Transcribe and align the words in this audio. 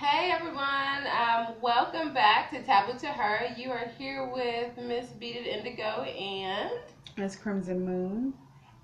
Hey 0.00 0.30
everyone, 0.30 1.06
um, 1.14 1.56
welcome 1.60 2.14
back 2.14 2.50
to 2.52 2.62
Taboo 2.62 2.98
to 3.00 3.08
Her. 3.08 3.52
You 3.54 3.70
are 3.70 3.84
here 3.98 4.26
with 4.32 4.74
Miss 4.78 5.10
Beaded 5.10 5.46
Indigo 5.46 6.04
and 6.04 6.70
Miss 7.18 7.36
Crimson 7.36 7.84
Moon. 7.84 8.32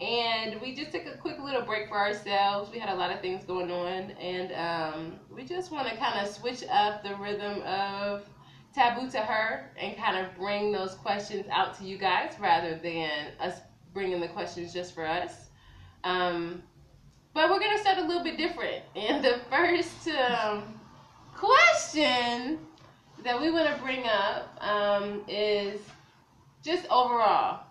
and 0.02 0.60
we 0.60 0.74
just 0.74 0.92
took 0.92 1.06
a 1.06 1.16
quick 1.16 1.38
little 1.38 1.62
break 1.62 1.88
for 1.88 1.96
ourselves. 1.96 2.71
We 2.71 2.79
had 2.79 2.90
a 2.90 2.94
lot 2.94 3.12
of 3.12 3.22
things 3.22 3.44
going 3.44 3.71
on, 3.71 4.10
and 4.10 4.52
um, 4.52 5.12
we 5.34 5.46
just 5.46 5.73
want 5.73 5.89
to 5.89 5.96
kind 5.96 6.21
of 6.21 6.30
switch 6.30 6.62
up 6.71 7.02
the 7.02 7.17
rhythm 7.17 7.62
of 7.62 8.29
Taboo 8.75 9.09
to 9.12 9.21
Her 9.21 9.71
and 9.80 9.96
kind 9.96 10.19
of 10.19 10.37
bring 10.37 10.71
those 10.71 10.96
questions 10.96 11.46
out 11.51 11.79
to 11.79 11.85
you 11.87 11.96
guys 11.96 12.35
rather 12.39 12.75
than 12.77 13.29
us 13.41 13.61
bringing 13.95 14.21
the 14.21 14.29
questions 14.29 14.71
just 14.71 14.95
for 14.95 15.07
us. 15.07 15.46
Um, 16.05 16.62
but 17.33 17.48
we're 17.48 17.59
gonna 17.59 17.79
start 17.79 17.96
a 17.96 18.05
little 18.05 18.23
bit 18.23 18.37
different, 18.37 18.85
and 18.95 19.25
the 19.25 19.41
first 19.48 20.09
um, 20.09 20.75
question 21.37 22.59
that 23.24 23.41
we 23.41 23.51
want 23.51 23.74
to 23.74 23.83
bring 23.83 24.05
up 24.06 24.56
um, 24.60 25.23
is 25.29 25.80
just 26.62 26.87
overall 26.91 27.66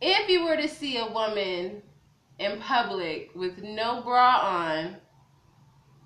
if 0.00 0.28
you 0.28 0.44
were 0.44 0.56
to 0.56 0.68
see 0.68 0.98
a 0.98 1.06
woman 1.06 1.82
in 2.38 2.60
public 2.60 3.30
with 3.34 3.62
no 3.62 4.00
bra 4.02 4.38
on, 4.38 4.96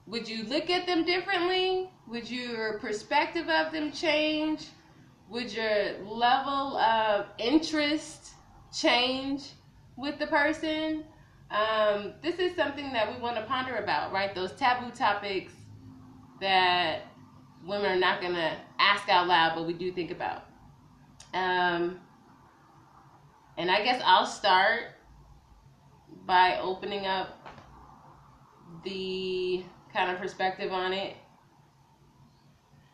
would 0.06 0.28
you 0.28 0.44
look 0.44 0.70
at 0.70 0.86
them 0.86 1.04
differently? 1.04 1.90
Would 2.08 2.30
your 2.30 2.78
perspective 2.78 3.48
of 3.48 3.72
them 3.72 3.92
change? 3.92 4.68
Would 5.28 5.52
your 5.52 5.98
level 6.04 6.76
of 6.78 7.26
interest 7.38 8.30
change 8.72 9.50
with 9.96 10.18
the 10.18 10.26
person? 10.26 11.04
Um, 11.50 12.14
this 12.22 12.38
is 12.38 12.56
something 12.56 12.92
that 12.92 13.14
we 13.14 13.20
want 13.20 13.36
to 13.36 13.42
ponder 13.42 13.76
about, 13.76 14.12
right? 14.12 14.34
Those 14.34 14.52
taboo 14.52 14.90
topics 14.90 15.52
that 16.42 17.06
women 17.64 17.90
are 17.90 17.98
not 17.98 18.20
going 18.20 18.34
to 18.34 18.52
ask 18.78 19.08
out 19.08 19.28
loud, 19.28 19.54
but 19.54 19.66
we 19.66 19.72
do 19.72 19.92
think 19.92 20.10
about. 20.10 20.44
Um, 21.32 22.00
and 23.56 23.70
I 23.70 23.82
guess 23.82 24.02
I'll 24.04 24.26
start 24.26 24.82
by 26.26 26.58
opening 26.58 27.06
up 27.06 27.48
the 28.84 29.64
kind 29.92 30.10
of 30.10 30.18
perspective 30.18 30.72
on 30.72 30.92
it. 30.92 31.16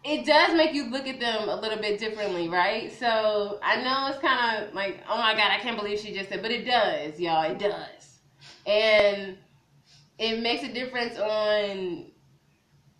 It 0.05 0.25
does 0.25 0.57
make 0.57 0.75
you 0.75 0.91
look 0.91 1.07
at 1.07 1.19
them 1.19 1.49
a 1.49 1.57
little 1.57 1.79
bit 1.79 1.99
differently, 1.99 2.49
right? 2.49 2.93
So 2.93 3.59
I 3.63 3.83
know 3.83 4.09
it's 4.09 4.19
kind 4.19 4.63
of 4.63 4.75
like, 4.75 5.03
oh 5.09 5.19
my 5.19 5.33
God, 5.33 5.51
I 5.51 5.59
can't 5.59 5.77
believe 5.77 5.99
she 5.99 6.13
just 6.13 6.29
said, 6.29 6.43
but 6.43 6.51
it 6.51 6.65
does, 6.65 7.19
y'all, 7.19 7.51
it 7.51 7.59
does. 7.59 8.21
And 8.67 9.37
it 10.19 10.41
makes 10.41 10.63
a 10.63 10.73
difference 10.73 11.19
on 11.19 12.07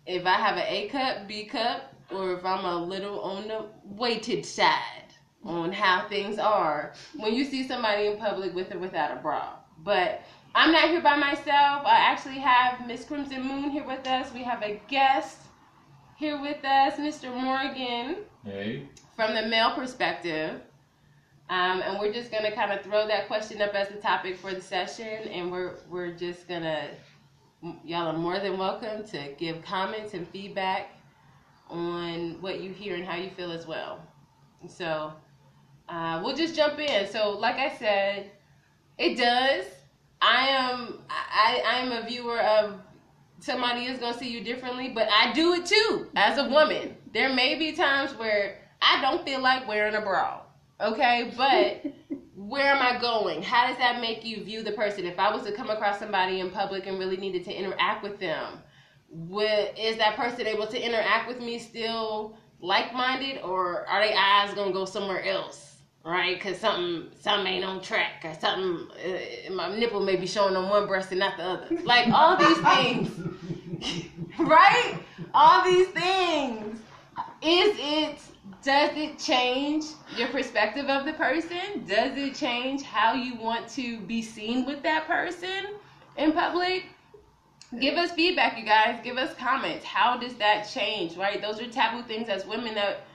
if 0.05 0.25
I 0.25 0.33
have 0.33 0.57
an 0.57 0.65
A 0.67 0.87
cup, 0.89 1.27
B 1.27 1.45
cup, 1.45 1.93
or 2.11 2.33
if 2.33 2.45
I'm 2.45 2.65
a 2.65 2.83
little 2.83 3.19
on 3.21 3.47
the 3.47 3.65
weighted 3.83 4.45
side 4.45 5.13
on 5.43 5.71
how 5.71 6.07
things 6.07 6.37
are 6.37 6.93
when 7.15 7.33
you 7.33 7.45
see 7.45 7.67
somebody 7.67 8.07
in 8.07 8.17
public 8.17 8.53
with 8.53 8.73
or 8.73 8.79
without 8.79 9.17
a 9.17 9.21
bra. 9.21 9.53
But 9.83 10.21
I'm 10.55 10.71
not 10.71 10.89
here 10.89 11.01
by 11.01 11.15
myself. 11.15 11.85
I 11.85 11.95
actually 11.97 12.39
have 12.39 12.85
Miss 12.87 13.05
Crimson 13.05 13.43
Moon 13.43 13.69
here 13.69 13.85
with 13.85 14.05
us. 14.07 14.33
We 14.33 14.43
have 14.43 14.63
a 14.63 14.81
guest 14.87 15.37
here 16.17 16.41
with 16.41 16.63
us, 16.65 16.95
Mr. 16.95 17.33
Morgan. 17.33 18.17
Hey. 18.43 18.87
From 19.15 19.33
the 19.33 19.47
male 19.47 19.71
perspective. 19.75 20.61
Um, 21.49 21.81
and 21.81 21.99
we're 21.99 22.13
just 22.13 22.31
gonna 22.31 22.51
kind 22.51 22.71
of 22.71 22.83
throw 22.83 23.07
that 23.07 23.27
question 23.27 23.61
up 23.61 23.73
as 23.73 23.89
the 23.89 23.95
topic 23.95 24.37
for 24.37 24.53
the 24.53 24.61
session, 24.61 25.27
and 25.29 25.51
we're 25.51 25.77
we're 25.89 26.11
just 26.11 26.47
gonna 26.47 26.89
y'all 27.83 28.07
are 28.07 28.17
more 28.17 28.39
than 28.39 28.57
welcome 28.57 29.03
to 29.03 29.33
give 29.37 29.61
comments 29.63 30.13
and 30.13 30.27
feedback 30.29 30.91
on 31.69 32.41
what 32.41 32.61
you 32.61 32.71
hear 32.71 32.95
and 32.95 33.05
how 33.05 33.15
you 33.15 33.29
feel 33.31 33.51
as 33.51 33.67
well. 33.67 33.99
So 34.67 35.13
uh, 35.87 36.21
we'll 36.23 36.35
just 36.35 36.55
jump 36.55 36.79
in. 36.79 37.07
So, 37.07 37.31
like 37.31 37.55
I 37.55 37.75
said, 37.75 38.31
it 38.97 39.17
does. 39.17 39.65
I 40.21 40.47
am 40.49 40.99
I 41.09 41.63
I 41.65 41.77
am 41.79 41.91
a 41.91 42.05
viewer 42.05 42.39
of 42.39 42.79
somebody 43.39 43.85
is 43.85 43.99
gonna 43.99 44.17
see 44.17 44.29
you 44.29 44.43
differently, 44.43 44.89
but 44.89 45.07
I 45.09 45.31
do 45.31 45.53
it 45.53 45.65
too 45.65 46.07
as 46.15 46.37
a 46.37 46.49
woman. 46.49 46.95
There 47.13 47.33
may 47.33 47.55
be 47.55 47.71
times 47.71 48.11
where 48.15 48.59
I 48.81 49.01
don't 49.01 49.23
feel 49.25 49.41
like 49.41 49.67
wearing 49.67 49.95
a 49.95 50.01
bra. 50.01 50.41
Okay, 50.81 51.33
but 51.37 51.85
where 52.39 52.73
am 52.73 52.81
I 52.81 52.97
going? 52.99 53.41
How 53.41 53.67
does 53.67 53.77
that 53.79 53.99
make 53.99 54.23
you 54.23 54.43
view 54.43 54.63
the 54.63 54.71
person? 54.71 55.05
If 55.05 55.19
I 55.19 55.33
was 55.33 55.43
to 55.43 55.51
come 55.51 55.69
across 55.69 55.99
somebody 55.99 56.39
in 56.39 56.49
public 56.51 56.87
and 56.87 56.97
really 56.97 57.17
needed 57.17 57.43
to 57.45 57.53
interact 57.53 58.01
with 58.01 58.17
them, 58.19 58.59
is 59.77 59.97
that 59.97 60.15
person 60.15 60.47
able 60.47 60.67
to 60.67 60.81
interact 60.81 61.27
with 61.27 61.41
me 61.41 61.59
still 61.59 62.37
like 62.61 62.93
minded, 62.93 63.41
or 63.41 63.85
are 63.87 64.05
their 64.05 64.17
eyes 64.17 64.53
gonna 64.53 64.71
go 64.71 64.85
somewhere 64.85 65.23
else? 65.25 65.65
Right, 66.05 66.37
because 66.37 66.57
something 66.57 67.11
something 67.19 67.45
ain't 67.45 67.65
on 67.65 67.81
track, 67.81 68.23
or 68.23 68.33
something 68.39 68.87
uh, 69.05 69.51
my 69.51 69.77
nipple 69.77 69.99
may 69.99 70.15
be 70.15 70.25
showing 70.25 70.55
on 70.55 70.69
one 70.69 70.87
breast 70.87 71.11
and 71.11 71.19
not 71.19 71.35
the 71.35 71.43
other. 71.43 71.77
Like 71.83 72.07
all 72.07 72.37
these 72.37 72.57
things, 72.57 74.05
right? 74.39 74.97
All 75.33 75.65
these 75.65 75.87
things. 75.89 76.79
Is 77.41 77.77
it 77.79 78.17
does 78.61 78.91
it 78.95 79.17
change 79.17 79.85
your 80.17 80.27
perspective 80.27 80.87
of 80.87 81.05
the 81.05 81.13
person? 81.13 81.85
Does 81.87 82.17
it 82.17 82.35
change 82.35 82.81
how 82.81 83.13
you 83.13 83.35
want 83.35 83.69
to 83.69 83.99
be 84.01 84.21
seen 84.21 84.65
with 84.65 84.83
that 84.83 85.07
person 85.07 85.67
in 86.17 86.33
public? 86.33 86.83
Give 87.79 87.95
us 87.95 88.11
feedback, 88.11 88.57
you 88.57 88.65
guys. 88.65 88.99
Give 89.03 89.17
us 89.17 89.33
comments. 89.37 89.85
How 89.85 90.17
does 90.17 90.33
that 90.35 90.63
change, 90.63 91.15
right? 91.15 91.41
Those 91.41 91.61
are 91.61 91.67
taboo 91.67 92.03
things 92.03 92.27
as 92.27 92.45
women 92.45 92.75
that, 92.75 93.05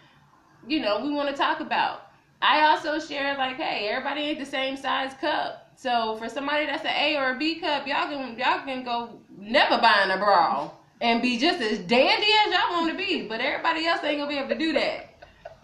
you 0.66 0.80
know, 0.80 1.00
we 1.00 1.10
want 1.10 1.28
to 1.28 1.34
talk 1.34 1.60
about. 1.60 2.06
I 2.40 2.62
also 2.66 2.98
share, 2.98 3.36
like, 3.36 3.56
hey, 3.56 3.88
everybody 3.88 4.22
ain't 4.22 4.38
the 4.38 4.46
same 4.46 4.76
size 4.76 5.12
cup. 5.20 5.72
So 5.76 6.16
for 6.16 6.28
somebody 6.28 6.66
that's 6.66 6.84
an 6.84 6.94
A 6.96 7.16
or 7.16 7.34
a 7.34 7.38
B 7.38 7.56
cup, 7.56 7.86
y'all 7.86 8.06
can 8.06 8.38
y'all 8.38 8.64
can 8.64 8.84
go 8.84 9.18
never 9.36 9.78
buying 9.78 10.10
a 10.10 10.16
bra 10.16 10.70
and 11.00 11.20
be 11.20 11.36
just 11.36 11.60
as 11.60 11.80
dandy 11.80 12.28
as 12.46 12.52
y'all 12.52 12.70
want 12.70 12.90
to 12.92 12.96
be. 12.96 13.26
But 13.26 13.40
everybody 13.40 13.86
else 13.86 14.04
ain't 14.04 14.18
gonna 14.18 14.30
be 14.30 14.38
able 14.38 14.50
to 14.50 14.58
do 14.58 14.72
that 14.74 15.13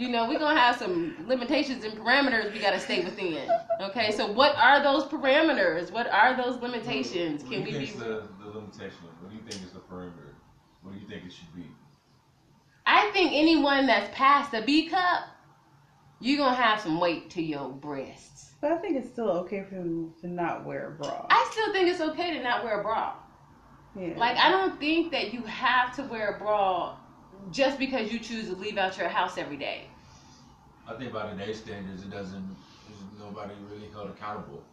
you 0.01 0.09
know, 0.09 0.27
we're 0.27 0.39
gonna 0.39 0.59
have 0.59 0.77
some 0.79 1.15
limitations 1.27 1.85
and 1.85 1.95
parameters 1.95 2.51
we 2.53 2.59
gotta 2.59 2.81
stay 2.81 3.05
within. 3.05 3.51
Okay, 3.83 4.11
so 4.13 4.33
what 4.33 4.57
are 4.57 4.83
those 4.83 5.05
parameters? 5.05 5.93
What 5.93 6.07
are 6.09 6.35
those 6.37 6.61
limitations? 6.63 7.43
What 7.43 7.51
Can 7.51 7.61
do 7.61 7.65
we 7.65 7.73
you 7.73 7.79
be? 7.79 7.93
the, 7.99 8.29
the 8.39 8.49
limitation? 8.49 9.09
What 9.21 9.31
do 9.31 9.37
you 9.37 9.43
think 9.43 9.63
is 9.63 9.73
the 9.73 9.81
perimeter? 9.81 10.37
What 10.83 10.95
do 10.95 10.99
you 10.99 11.07
think 11.07 11.25
it 11.27 11.33
should 11.33 11.55
be? 11.55 11.67
I 12.87 13.11
think 13.13 13.33
anyone 13.35 13.87
that's 13.87 14.09
past 14.17 14.53
the 14.53 14.63
B 14.63 14.89
cup, 14.89 15.25
you're 16.19 16.39
gonna 16.39 16.57
have 16.57 16.81
some 16.81 16.99
weight 17.01 17.31
to 17.31 17.43
your 17.43 17.71
breasts. 17.71 18.55
But 18.63 18.73
I 18.73 18.79
think 18.79 18.97
it's 18.97 19.11
still 19.11 19.31
okay 19.43 19.65
for 19.65 19.75
them 19.75 20.15
to 20.23 20.29
not 20.29 20.65
wear 20.65 20.89
a 20.89 20.93
bra. 20.93 21.27
I 21.31 21.49
still 21.53 21.73
think 21.73 21.89
it's 21.89 22.01
okay 22.01 22.37
to 22.37 22.43
not 22.43 22.65
wear 22.65 22.81
a 22.81 22.83
bra. 22.83 23.15
yeah. 23.95 24.15
Like 24.17 24.37
I 24.39 24.51
don't 24.51 24.79
think 24.81 25.13
that 25.13 25.33
you 25.33 25.43
have 25.45 25.95
to 25.97 26.03
wear 26.05 26.37
a 26.37 26.39
bra 26.39 26.97
just 27.51 27.79
because 27.79 28.13
you 28.13 28.19
choose 28.19 28.49
to 28.49 28.57
leave 28.57 28.79
out 28.79 28.99
your 28.99 29.09
house 29.09 29.39
every 29.39 29.57
day. 29.57 29.90
I 30.91 30.95
think 30.99 31.13
by 31.13 31.31
today's 31.31 31.59
standards, 31.59 32.03
it 32.03 32.11
doesn't. 32.11 32.57
There's 32.89 33.01
nobody 33.21 33.55
really 33.71 33.89
held 33.93 34.11
accountable. 34.11 34.65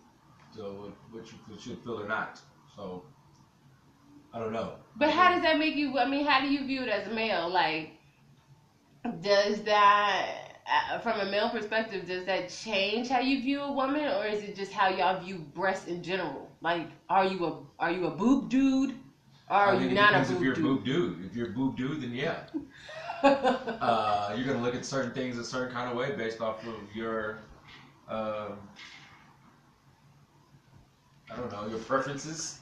So 0.56 0.92
what, 1.12 1.22
what 1.22 1.32
you 1.32 1.60
should 1.60 1.84
feel 1.84 2.02
or 2.02 2.08
not. 2.08 2.42
So 2.76 3.04
I 4.34 4.40
don't 4.40 4.52
know. 4.52 4.74
But 4.96 5.12
how 5.12 5.32
does 5.32 5.44
that 5.44 5.60
make 5.60 5.76
you? 5.76 6.00
I 6.00 6.08
mean, 6.10 6.26
how 6.26 6.42
do 6.42 6.48
you 6.48 6.66
view 6.66 6.82
it 6.82 6.90
as 6.90 7.08
a 7.08 7.12
male? 7.12 7.48
Like, 7.50 7.92
does 9.22 9.62
that, 9.64 10.62
uh, 10.68 11.00
from 11.00 11.20
a 11.20 11.26
male 11.26 11.52
perspective, 11.52 12.08
does 12.08 12.26
that 12.26 12.50
change 12.50 13.10
how 13.10 13.20
you 13.20 13.42
view 13.42 13.62
a 13.62 13.72
woman, 13.72 14.08
or 14.08 14.26
is 14.26 14.42
it 14.42 14.56
just 14.56 14.72
how 14.72 14.90
y'all 14.90 15.24
view 15.24 15.38
breasts 15.54 15.88
in 15.88 16.02
general? 16.02 16.50
Like, 16.62 16.88
are 17.10 17.26
you 17.26 17.46
a 17.46 17.60
are 17.80 17.92
you 17.92 18.08
a 18.08 18.12
boob 18.12 18.50
dude, 18.50 18.92
or 19.52 19.56
I 19.56 19.76
are 19.76 19.76
you 19.76 19.92
not 19.92 20.16
a 20.16 20.28
boob 20.28 20.38
if 20.38 20.42
you're 20.42 20.56
dude? 20.56 20.66
a 20.66 20.68
boob 20.68 20.86
dude. 20.86 21.26
If 21.26 21.36
you're 21.36 21.50
a 21.50 21.54
boob 21.54 21.78
dude, 21.78 22.02
then 22.02 22.14
yeah. 22.14 22.40
uh, 23.24 24.34
you're 24.36 24.46
gonna 24.46 24.64
look 24.64 24.76
at 24.76 24.86
certain 24.86 25.12
things 25.12 25.38
a 25.38 25.44
certain 25.44 25.74
kind 25.74 25.90
of 25.90 25.98
way 25.98 26.16
based 26.16 26.42
off 26.42 26.66
of 26.68 26.76
your, 26.96 27.40
um, 28.08 28.58
I 31.32 31.36
don't 31.36 31.52
know, 31.52 31.68
your 31.68 31.80
preferences. 31.80 32.60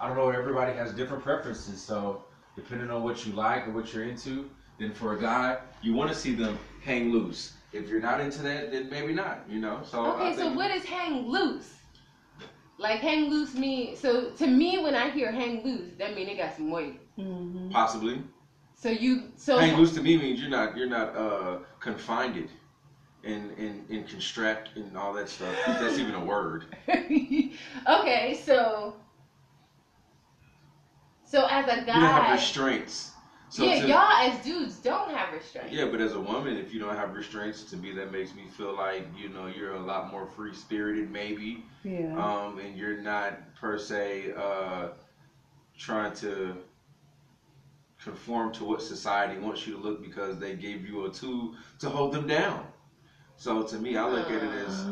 I 0.00 0.08
don't 0.08 0.16
know. 0.16 0.30
Everybody 0.30 0.72
has 0.72 0.92
different 0.92 1.22
preferences, 1.22 1.80
so 1.80 2.24
depending 2.56 2.90
on 2.90 3.02
what 3.02 3.24
you 3.26 3.32
like 3.32 3.66
or 3.68 3.70
what 3.70 3.92
you're 3.94 4.04
into, 4.04 4.50
then 4.78 4.92
for 4.92 5.16
a 5.16 5.20
guy, 5.20 5.58
you 5.80 5.94
want 5.94 6.10
to 6.10 6.16
see 6.16 6.34
them 6.34 6.58
hang 6.84 7.12
loose. 7.12 7.52
If 7.72 7.88
you're 7.88 8.00
not 8.00 8.20
into 8.20 8.42
that, 8.42 8.70
then 8.72 8.90
maybe 8.90 9.14
not. 9.14 9.44
You 9.48 9.60
know. 9.60 9.80
So 9.84 10.04
okay, 10.14 10.34
so 10.34 10.42
think- 10.42 10.56
what 10.56 10.70
is 10.70 10.84
hang 10.84 11.26
loose? 11.28 11.74
Like 12.78 12.98
hang 13.00 13.30
loose 13.30 13.54
mean 13.54 13.94
so 13.96 14.30
to 14.30 14.46
me 14.46 14.78
when 14.82 14.94
I 14.96 15.10
hear 15.10 15.30
hang 15.30 15.62
loose, 15.62 15.92
that 15.98 16.14
mean 16.16 16.28
it 16.28 16.36
got 16.36 16.56
some 16.56 16.70
weight. 16.70 17.00
hmm 17.16 17.70
Possibly. 17.70 18.20
So 18.82 18.90
you 18.90 19.22
so 19.36 19.58
Hang 19.58 19.76
loose 19.76 19.92
to 19.94 20.02
me 20.02 20.16
means 20.16 20.40
you're 20.40 20.50
not 20.50 20.76
you're 20.76 20.86
not 20.88 21.14
uh 21.16 21.58
confined 21.80 22.48
and 23.24 23.52
and 23.58 23.88
and 23.90 24.06
constract 24.06 24.76
and 24.76 24.96
all 24.96 25.12
that 25.14 25.28
stuff. 25.28 25.54
That's 25.66 25.98
even 25.98 26.14
a 26.14 26.20
word. 26.24 26.66
okay, 27.88 28.34
so 28.34 28.94
so 31.24 31.46
as 31.50 31.66
a 31.68 31.76
guy, 31.76 31.84
You 31.92 32.00
don't 32.00 32.10
have 32.10 32.28
guy, 32.28 32.30
restraints. 32.30 33.12
So 33.48 33.64
yeah, 33.64 33.74
to- 33.74 33.86
y'all 33.86 34.12
as 34.20 34.38
dudes 34.38 34.78
don't 34.78 35.10
have 35.10 35.32
restraints. 35.32 35.72
Yeah, 35.72 35.84
but 35.86 36.00
as 36.00 36.12
a 36.12 36.20
woman, 36.20 36.56
if 36.56 36.72
you 36.72 36.80
don't 36.80 36.94
have 36.96 37.12
restraints, 37.14 37.62
to 37.64 37.76
me 37.76 37.92
that 37.92 38.10
makes 38.10 38.34
me 38.34 38.46
feel 38.46 38.74
like 38.74 39.04
you 39.16 39.28
know 39.28 39.46
you're 39.46 39.74
a 39.74 39.80
lot 39.80 40.06
more 40.10 40.26
free 40.26 40.52
spirited, 40.54 41.10
maybe, 41.10 41.62
Yeah. 41.84 42.16
um, 42.16 42.58
and 42.58 42.76
you're 42.76 42.96
not 42.96 43.54
per 43.54 43.78
se 43.78 44.32
uh, 44.36 44.88
trying 45.76 46.12
to 46.12 46.56
conform 48.04 48.52
to 48.54 48.64
what 48.64 48.82
society 48.82 49.38
wants 49.38 49.66
you 49.66 49.74
to 49.74 49.78
look 49.78 50.02
because 50.02 50.38
they 50.38 50.54
gave 50.54 50.86
you 50.86 51.06
a 51.06 51.10
tool 51.10 51.54
to 51.78 51.88
hold 51.88 52.12
them 52.12 52.26
down. 52.26 52.66
So 53.36 53.62
to 53.62 53.78
me, 53.78 53.96
I 53.96 54.06
look 54.06 54.30
at 54.30 54.42
it 54.42 54.52
as 54.66 54.86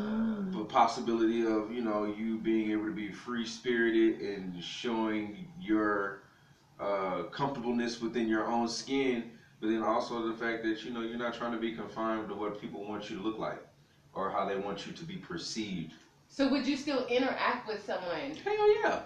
the 0.51 0.65
possibility 0.65 1.45
of 1.45 1.71
you 1.71 1.81
know 1.81 2.05
you 2.05 2.37
being 2.37 2.71
able 2.71 2.85
to 2.85 2.91
be 2.91 3.11
free 3.11 3.45
spirited 3.45 4.19
and 4.21 4.61
showing 4.61 5.47
your 5.59 6.23
uh, 6.79 7.23
comfortableness 7.31 8.01
within 8.01 8.27
your 8.27 8.45
own 8.47 8.67
skin, 8.67 9.29
but 9.59 9.69
then 9.69 9.81
also 9.81 10.25
the 10.25 10.33
fact 10.33 10.63
that 10.63 10.83
you 10.83 10.91
know 10.91 11.01
you're 11.01 11.17
not 11.17 11.33
trying 11.33 11.51
to 11.51 11.59
be 11.59 11.71
confined 11.71 12.27
to 12.27 12.35
what 12.35 12.59
people 12.59 12.83
want 12.83 13.09
you 13.09 13.17
to 13.17 13.21
look 13.21 13.37
like 13.37 13.63
or 14.13 14.29
how 14.29 14.45
they 14.45 14.55
want 14.55 14.85
you 14.85 14.91
to 14.91 15.03
be 15.03 15.15
perceived. 15.15 15.93
So 16.27 16.49
would 16.49 16.65
you 16.65 16.75
still 16.75 17.05
interact 17.07 17.67
with 17.67 17.85
someone? 17.85 18.35
Hell 18.43 18.81
yeah. 18.81 18.99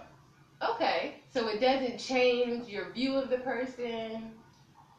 Okay, 0.62 1.16
so 1.32 1.48
it 1.48 1.60
doesn't 1.60 1.98
change 1.98 2.68
your 2.68 2.90
view 2.90 3.14
of 3.16 3.28
the 3.28 3.38
person. 3.38 4.30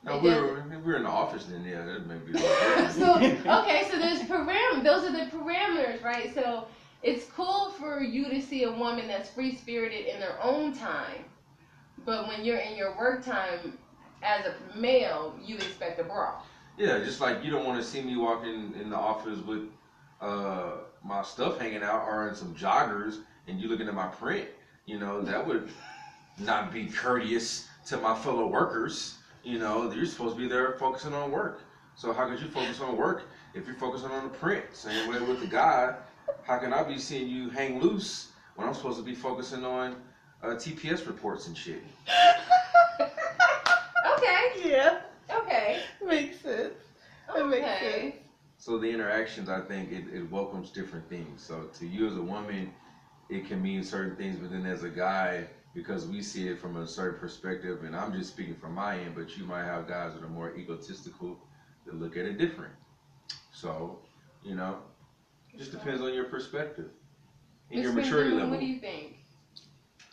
Now 0.03 0.17
It 0.17 0.23
we're 0.23 0.63
we're 0.85 0.97
in 0.97 1.03
the 1.03 1.09
office, 1.09 1.45
then 1.45 1.65
yeah, 1.65 1.83
that 1.83 2.05
may 2.05 2.17
be. 2.17 2.37
so 2.93 3.15
okay, 3.15 3.87
so 3.89 3.97
there's 3.97 4.19
param. 4.21 4.83
Those 4.83 5.03
are 5.03 5.11
the 5.11 5.29
parameters, 5.31 6.03
right? 6.03 6.33
So 6.33 6.67
it's 7.01 7.25
cool 7.35 7.71
for 7.71 8.01
you 8.01 8.29
to 8.29 8.41
see 8.41 8.63
a 8.63 8.71
woman 8.71 9.07
that's 9.07 9.29
free 9.29 9.55
spirited 9.55 10.05
in 10.05 10.19
their 10.19 10.41
own 10.41 10.73
time, 10.73 11.25
but 12.05 12.27
when 12.27 12.45
you're 12.45 12.57
in 12.57 12.75
your 12.77 12.95
work 12.95 13.25
time 13.25 13.77
as 14.21 14.45
a 14.45 14.77
male, 14.77 15.35
you 15.43 15.55
expect 15.55 15.99
a 15.99 16.03
bra. 16.03 16.35
Yeah, 16.77 16.99
just 16.99 17.19
like 17.19 17.43
you 17.43 17.49
don't 17.49 17.65
want 17.65 17.81
to 17.81 17.87
see 17.87 18.01
me 18.01 18.15
walking 18.15 18.73
in 18.79 18.91
the 18.91 18.95
office 18.95 19.39
with 19.39 19.63
uh, 20.21 20.73
my 21.03 21.23
stuff 21.23 21.59
hanging 21.59 21.83
out 21.83 22.03
or 22.07 22.27
in 22.29 22.35
some 22.35 22.53
joggers 22.53 23.17
and 23.47 23.59
you 23.59 23.67
looking 23.67 23.87
at 23.87 23.93
my 23.95 24.07
print. 24.07 24.47
You 24.87 24.97
know, 24.99 25.21
that 25.21 25.45
would 25.45 25.69
not 26.39 26.71
be 26.71 26.85
courteous 26.85 27.67
to 27.87 27.97
my 27.97 28.15
fellow 28.15 28.47
workers. 28.47 29.17
You 29.43 29.59
know, 29.59 29.91
you're 29.91 30.05
supposed 30.05 30.35
to 30.35 30.41
be 30.41 30.47
there 30.47 30.73
focusing 30.79 31.13
on 31.13 31.29
work. 31.29 31.61
So 31.95 32.13
how 32.13 32.27
could 32.29 32.39
you 32.39 32.47
focus 32.47 32.79
on 32.79 32.95
work 32.95 33.23
if 33.53 33.67
you're 33.67 33.75
focusing 33.75 34.09
on 34.11 34.23
the 34.23 34.29
print? 34.29 34.63
Same 34.71 35.09
way 35.11 35.19
with 35.19 35.41
the 35.41 35.45
guy. 35.47 35.93
How 36.43 36.57
can 36.57 36.71
I 36.71 36.83
be 36.83 36.97
seeing 36.97 37.27
you 37.27 37.49
hang 37.49 37.81
loose 37.81 38.29
when 38.55 38.65
I'm 38.65 38.73
supposed 38.73 38.97
to 38.97 39.03
be 39.03 39.13
focusing 39.13 39.65
on 39.65 39.97
uh, 40.41 40.47
TPS 40.47 41.05
reports 41.05 41.47
and 41.47 41.57
shit? 41.57 41.83
Okay, 44.17 44.69
yeah. 44.71 45.01
okay, 45.29 45.81
Makes 46.03 46.41
sense. 46.41 46.73
That 47.35 47.47
makes 47.47 47.65
sense. 47.65 47.77
okay. 47.83 48.15
So 48.57 48.77
the 48.79 48.89
interactions, 48.89 49.47
I 49.49 49.61
think, 49.61 49.91
it, 49.91 50.05
it 50.11 50.31
welcomes 50.31 50.71
different 50.71 51.07
things. 51.09 51.43
So 51.43 51.69
to 51.77 51.85
you 51.85 52.07
as 52.07 52.15
a 52.15 52.21
woman, 52.21 52.71
it 53.29 53.47
can 53.47 53.61
mean 53.61 53.83
certain 53.83 54.15
things, 54.15 54.37
but 54.39 54.51
then 54.51 54.65
as 54.65 54.83
a 54.83 54.89
guy, 54.89 55.45
because 55.73 56.07
we 56.07 56.21
see 56.21 56.47
it 56.47 56.59
from 56.59 56.77
a 56.77 56.87
certain 56.87 57.19
perspective, 57.19 57.83
and 57.83 57.95
I'm 57.95 58.13
just 58.13 58.31
speaking 58.31 58.55
from 58.55 58.73
my 58.73 58.97
end, 58.99 59.15
but 59.15 59.37
you 59.37 59.45
might 59.45 59.65
have 59.65 59.87
guys 59.87 60.13
that 60.13 60.23
are 60.23 60.29
more 60.29 60.55
egotistical 60.55 61.37
that 61.85 61.99
look 61.99 62.17
at 62.17 62.25
it 62.25 62.37
different. 62.37 62.73
So, 63.51 63.99
you 64.43 64.55
know, 64.55 64.79
it 65.53 65.57
just 65.59 65.71
depends 65.71 66.01
on 66.01 66.13
your 66.13 66.25
perspective 66.25 66.89
and 67.71 67.83
your 67.83 67.93
maturity 67.93 68.31
level. 68.31 68.51
What 68.51 68.59
do 68.59 68.65
you 68.65 68.79
think? 68.79 69.17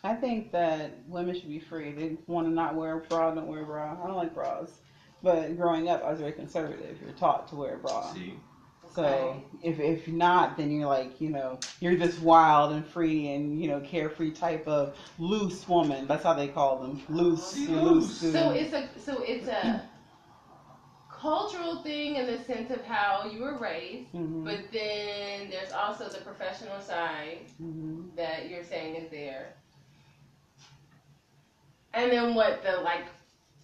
I 0.03 0.13
think 0.13 0.51
that 0.51 0.99
women 1.07 1.33
should 1.33 1.49
be 1.49 1.59
free. 1.59 1.91
They 1.91 2.17
want 2.27 2.47
to 2.47 2.53
not 2.53 2.75
wear 2.75 2.97
a 2.97 3.01
bra, 3.01 3.33
don't 3.33 3.47
wear 3.47 3.63
a 3.63 3.65
bra. 3.65 3.97
I 4.03 4.07
don't 4.07 4.15
like 4.15 4.35
bras. 4.35 4.79
But 5.23 5.57
growing 5.57 5.89
up, 5.89 6.03
I 6.03 6.11
was 6.11 6.19
very 6.19 6.33
conservative. 6.33 6.99
You're 7.03 7.13
taught 7.13 7.47
to 7.47 7.55
wear 7.55 7.75
a 7.75 7.77
bra. 7.79 8.13
See, 8.13 8.35
So 8.95 9.43
if 9.61 9.79
if 9.79 10.07
not, 10.07 10.57
then 10.57 10.71
you're 10.71 10.87
like, 10.87 11.19
you 11.19 11.29
know, 11.29 11.59
you're 11.81 11.95
this 11.95 12.19
wild 12.19 12.71
and 12.71 12.85
free 12.85 13.33
and 13.33 13.61
you 13.61 13.67
know 13.67 13.81
carefree 13.81 14.31
type 14.31 14.67
of 14.67 14.95
loose 15.19 15.67
woman. 15.67 16.07
That's 16.07 16.23
how 16.23 16.33
they 16.33 16.47
call 16.47 16.77
them, 16.77 17.01
loose. 17.09 17.57
You're 17.57 17.81
loose. 17.81 18.21
Loose. 18.21 18.33
So 18.33 18.51
it's 18.51 18.73
a 18.73 18.87
so 18.99 19.21
it's 19.23 19.47
a 19.47 19.81
cultural 21.09 21.77
thing 21.81 22.15
in 22.15 22.25
the 22.25 22.37
sense 22.37 22.71
of 22.71 22.81
how 22.83 23.25
you 23.25 23.41
were 23.41 23.57
raised, 23.57 24.11
hmm 24.11 24.43
but 24.43 24.59
then 24.71 25.49
there's 25.49 25.71
also 25.71 26.07
the 26.07 26.19
professional 26.19 26.79
side 26.79 27.39
hmm 27.57 28.01
that 28.15 28.49
you're 28.49 28.63
saying 28.63 28.95
is 28.95 29.09
there. 29.09 29.53
And 31.93 32.11
then 32.11 32.35
what 32.35 32.61
the 32.63 32.77
like 32.81 33.05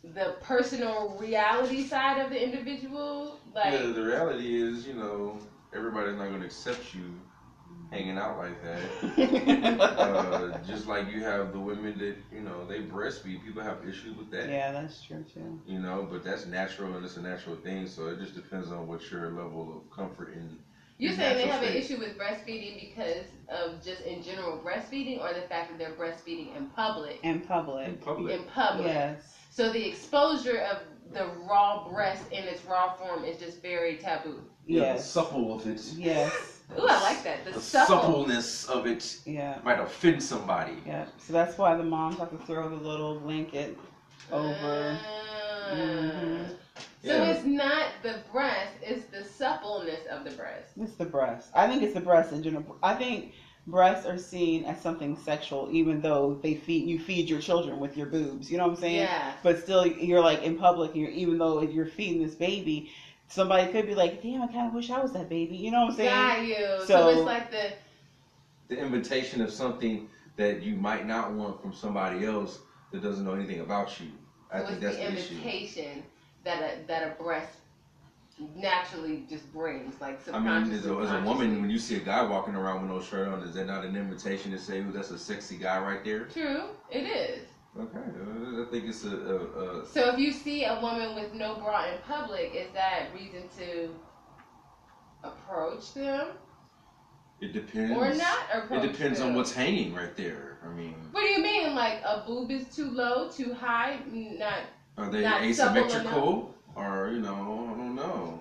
the 0.04 0.34
personal 0.42 1.16
reality 1.20 1.84
side 1.84 2.18
of 2.18 2.30
the 2.30 2.42
individual, 2.42 3.40
like 3.54 3.72
yeah, 3.74 3.88
the 3.88 4.02
reality 4.04 4.56
is, 4.62 4.86
you 4.88 4.94
know, 4.94 5.38
everybody's 5.74 6.16
not 6.16 6.28
going 6.28 6.40
to 6.42 6.46
accept 6.46 6.94
you 6.94 7.20
hanging 7.92 8.18
out 8.18 8.38
like 8.38 8.62
that. 8.62 8.82
uh, 9.98 10.58
just 10.66 10.88
like 10.88 11.10
you 11.10 11.22
have 11.24 11.52
the 11.52 11.60
women 11.60 11.98
that 12.00 12.16
you 12.32 12.42
know 12.42 12.66
they 12.66 12.80
breastfeed. 12.82 13.44
People 13.44 13.62
have 13.62 13.78
issues 13.88 14.16
with 14.16 14.30
that. 14.32 14.50
yeah, 14.50 14.72
that's 14.72 15.02
true 15.02 15.24
too. 15.24 15.60
You 15.66 15.80
know, 15.80 16.08
but 16.10 16.24
that's 16.24 16.46
natural 16.46 16.96
and 16.96 17.04
it's 17.04 17.18
a 17.18 17.22
natural 17.22 17.56
thing. 17.56 17.86
So 17.88 18.08
it 18.08 18.18
just 18.20 18.34
depends 18.34 18.72
on 18.72 18.88
what 18.88 19.10
your 19.12 19.30
level 19.30 19.76
of 19.78 19.90
comfort 19.96 20.30
in. 20.34 20.58
you're 20.98 21.12
saying 21.12 21.36
they 21.36 21.46
natural 21.46 21.54
have 21.54 21.64
an 21.64 21.74
issue 21.74 21.98
with 21.98 22.18
breastfeeding 22.18 22.80
because 22.80 23.26
of 23.50 23.82
just 23.82 24.02
in 24.02 24.22
general 24.22 24.58
breastfeeding, 24.58 25.20
or 25.20 25.34
the 25.34 25.42
fact 25.42 25.70
that 25.70 25.78
they're 25.78 25.92
breastfeeding 25.92 26.56
in 26.56 26.66
public. 26.68 27.20
In 27.24 27.40
In 27.86 27.96
public. 27.96 28.00
public. 28.00 28.34
In 28.34 28.44
public. 28.44 28.86
Yes. 28.88 29.41
So 29.52 29.70
the 29.70 29.86
exposure 29.86 30.60
of 30.72 30.78
the 31.14 31.26
raw 31.46 31.86
breast 31.90 32.24
in 32.32 32.46
its 32.46 32.64
raw 32.66 32.94
form 32.94 33.26
is 33.26 33.38
just 33.38 33.62
very 33.62 33.98
taboo. 33.98 34.40
Yeah, 34.66 34.80
the 34.80 34.86
Yes. 34.96 35.10
supple 35.10 35.54
of 35.54 35.68
it. 35.68 35.82
Yes. 35.98 36.32
Ooh, 36.80 36.88
I 36.88 37.02
like 37.02 37.22
that. 37.26 37.44
The, 37.44 37.52
The 37.52 37.60
supple. 37.60 38.00
suppleness 38.02 38.70
of 38.70 38.88
it 38.88 39.18
Yeah. 39.26 39.60
might 39.64 39.78
offend 39.80 40.24
somebody. 40.24 40.82
Yeah. 40.86 41.04
So 41.18 41.34
that's 41.34 41.58
why 41.58 41.76
the 41.76 41.84
moms 41.84 42.18
have 42.20 42.30
to 42.30 42.38
throw 42.38 42.70
the 42.70 42.78
little 42.78 43.20
blanket 43.20 43.78
over. 44.32 44.98
Ah. 45.04 45.74
Mhm. 45.74 46.56
So 47.04 47.08
Yeah. 47.10 47.24
it's 47.32 47.46
not 47.46 47.88
the 48.04 48.22
breast; 48.32 48.72
it's 48.82 49.06
the 49.08 49.26
suppleness 49.26 50.06
of 50.10 50.24
the 50.24 50.32
breast. 50.32 50.72
It's 50.80 50.96
the 50.96 51.06
breast. 51.06 51.50
I 51.54 51.68
think 51.68 51.84
it's 51.84 51.94
the 51.94 52.00
breast 52.00 52.32
in 52.32 52.42
general. 52.42 52.78
I 52.82 52.94
think 52.94 53.34
breasts 53.68 54.06
are 54.06 54.18
seen 54.18 54.66
as 54.66 54.82
something 54.82 55.16
sexual, 55.18 55.70
even 55.72 56.02
though 56.02 56.40
they 56.42 56.56
feed 56.56 56.88
you 56.88 57.00
feed 57.00 57.30
your 57.30 57.40
children 57.40 57.80
with 57.80 57.96
your 57.98 58.08
boobs. 58.08 58.52
You 58.52 58.58
know 58.58 58.66
what 58.66 58.76
I'm 58.76 58.82
saying? 58.82 58.96
Yeah. 59.02 59.34
But 59.44 59.60
still, 59.60 59.86
you're 59.86 60.22
like 60.22 60.44
in 60.44 60.58
public. 60.58 60.96
You're 60.96 61.10
even 61.10 61.38
though 61.38 61.62
you're 61.62 61.86
feeding 61.86 62.22
this 62.24 62.36
baby, 62.36 62.92
somebody 63.28 63.72
could 63.72 63.86
be 63.88 63.96
like, 63.96 64.22
"Damn, 64.22 64.42
I 64.42 64.48
kind 64.48 64.68
of 64.68 64.74
wish 64.74 64.90
I 64.90 65.00
was 65.00 65.14
that 65.14 65.30
baby." 65.30 65.56
You 65.56 65.72
know 65.72 65.82
what 65.82 65.92
I'm 65.92 65.96
saying? 65.98 66.10
Got 66.10 66.46
you. 66.46 66.68
So, 66.80 66.86
So- 66.86 67.10
it's 67.10 67.22
like 67.22 67.52
the 67.52 67.74
The 68.70 68.78
invitation 68.80 69.42
of 69.42 69.52
something 69.52 70.10
that 70.38 70.62
you 70.64 70.76
might 70.76 71.06
not 71.06 71.32
want 71.34 71.62
from 71.62 71.74
somebody 71.74 72.26
else 72.26 72.60
that 72.92 73.02
doesn't 73.02 73.26
know 73.26 73.34
anything 73.34 73.60
about 73.60 74.00
you. 74.00 74.08
I 74.52 74.60
so 74.60 74.66
think 74.68 74.82
it's 74.82 74.84
that's 74.84 74.98
the 74.98 75.04
the 75.04 75.12
issue. 75.14 75.34
invitation 75.36 76.04
that 76.44 76.62
a 76.62 76.88
that 76.88 77.04
a 77.04 77.22
breast 77.24 77.61
naturally 78.56 79.26
just 79.30 79.52
brings, 79.54 80.00
like 80.02 80.20
I 80.34 80.40
mean, 80.40 80.72
as 80.74 80.86
a, 80.86 80.96
as 80.96 81.12
a 81.12 81.22
woman, 81.22 81.62
when 81.62 81.70
you 81.70 81.80
see 81.80 81.96
a 81.98 82.00
guy 82.00 82.24
walking 82.24 82.56
around 82.56 82.82
with 82.82 82.92
no 82.92 83.02
shirt 83.02 83.28
on, 83.28 83.42
is 83.44 83.54
that 83.56 83.68
not 83.68 83.86
an 83.86 83.96
invitation 83.96 84.52
to 84.52 84.58
say, 84.58 84.80
"Ooh, 84.80 84.92
that's 84.92 85.12
a 85.12 85.18
sexy 85.18 85.58
guy 85.58 85.80
right 85.80 86.04
there"? 86.04 86.26
True, 86.26 86.64
it 86.90 87.04
is. 87.04 87.48
Okay, 87.80 88.00
uh, 88.00 88.64
I 88.64 88.66
think 88.70 88.86
it's 88.86 89.06
a, 89.06 89.16
a, 89.16 89.82
a 89.82 89.86
So 89.86 90.14
if 90.14 90.20
you 90.20 90.32
see 90.34 90.66
a 90.66 90.80
woman 90.82 91.16
with 91.16 91.34
no 91.34 91.56
bra 91.56 91.86
in 91.86 91.98
public, 92.06 92.54
is 92.54 92.68
that 92.74 93.08
reason 93.14 93.44
to 93.58 93.90
approach 95.24 95.94
them 95.94 96.28
it 97.42 97.54
depends. 97.54 97.92
or 97.98 98.14
not 98.14 98.40
approach 98.54 98.84
It 98.84 98.92
depends 98.92 99.20
them? 99.20 99.30
on 99.30 99.36
what's 99.36 99.52
hanging 99.52 99.96
right 99.96 100.16
there. 100.16 100.60
I 100.64 100.70
mean, 100.70 100.94
What 101.12 101.22
do 101.22 101.28
you 101.28 101.42
mean? 101.42 101.74
Like 101.74 102.02
a 102.06 102.24
boob 102.26 102.52
is 102.52 102.74
too 102.74 102.92
low, 102.92 103.30
too 103.30 103.52
high? 103.54 104.00
Not. 104.12 104.60
are 104.98 105.10
they 105.10 105.24
Not 105.24 105.42
asymmetrical, 105.42 106.54
or 106.76 107.12
you 107.14 107.22
know, 107.22 107.70
I 107.74 107.78
don't 107.78 107.96
know. 107.96 108.40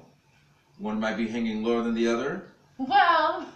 One 0.79 0.99
might 0.99 1.17
be 1.17 1.29
hanging 1.29 1.63
lower 1.63 1.83
than 1.83 1.95
the 1.95 2.09
other. 2.09 2.43
Well, 2.79 3.47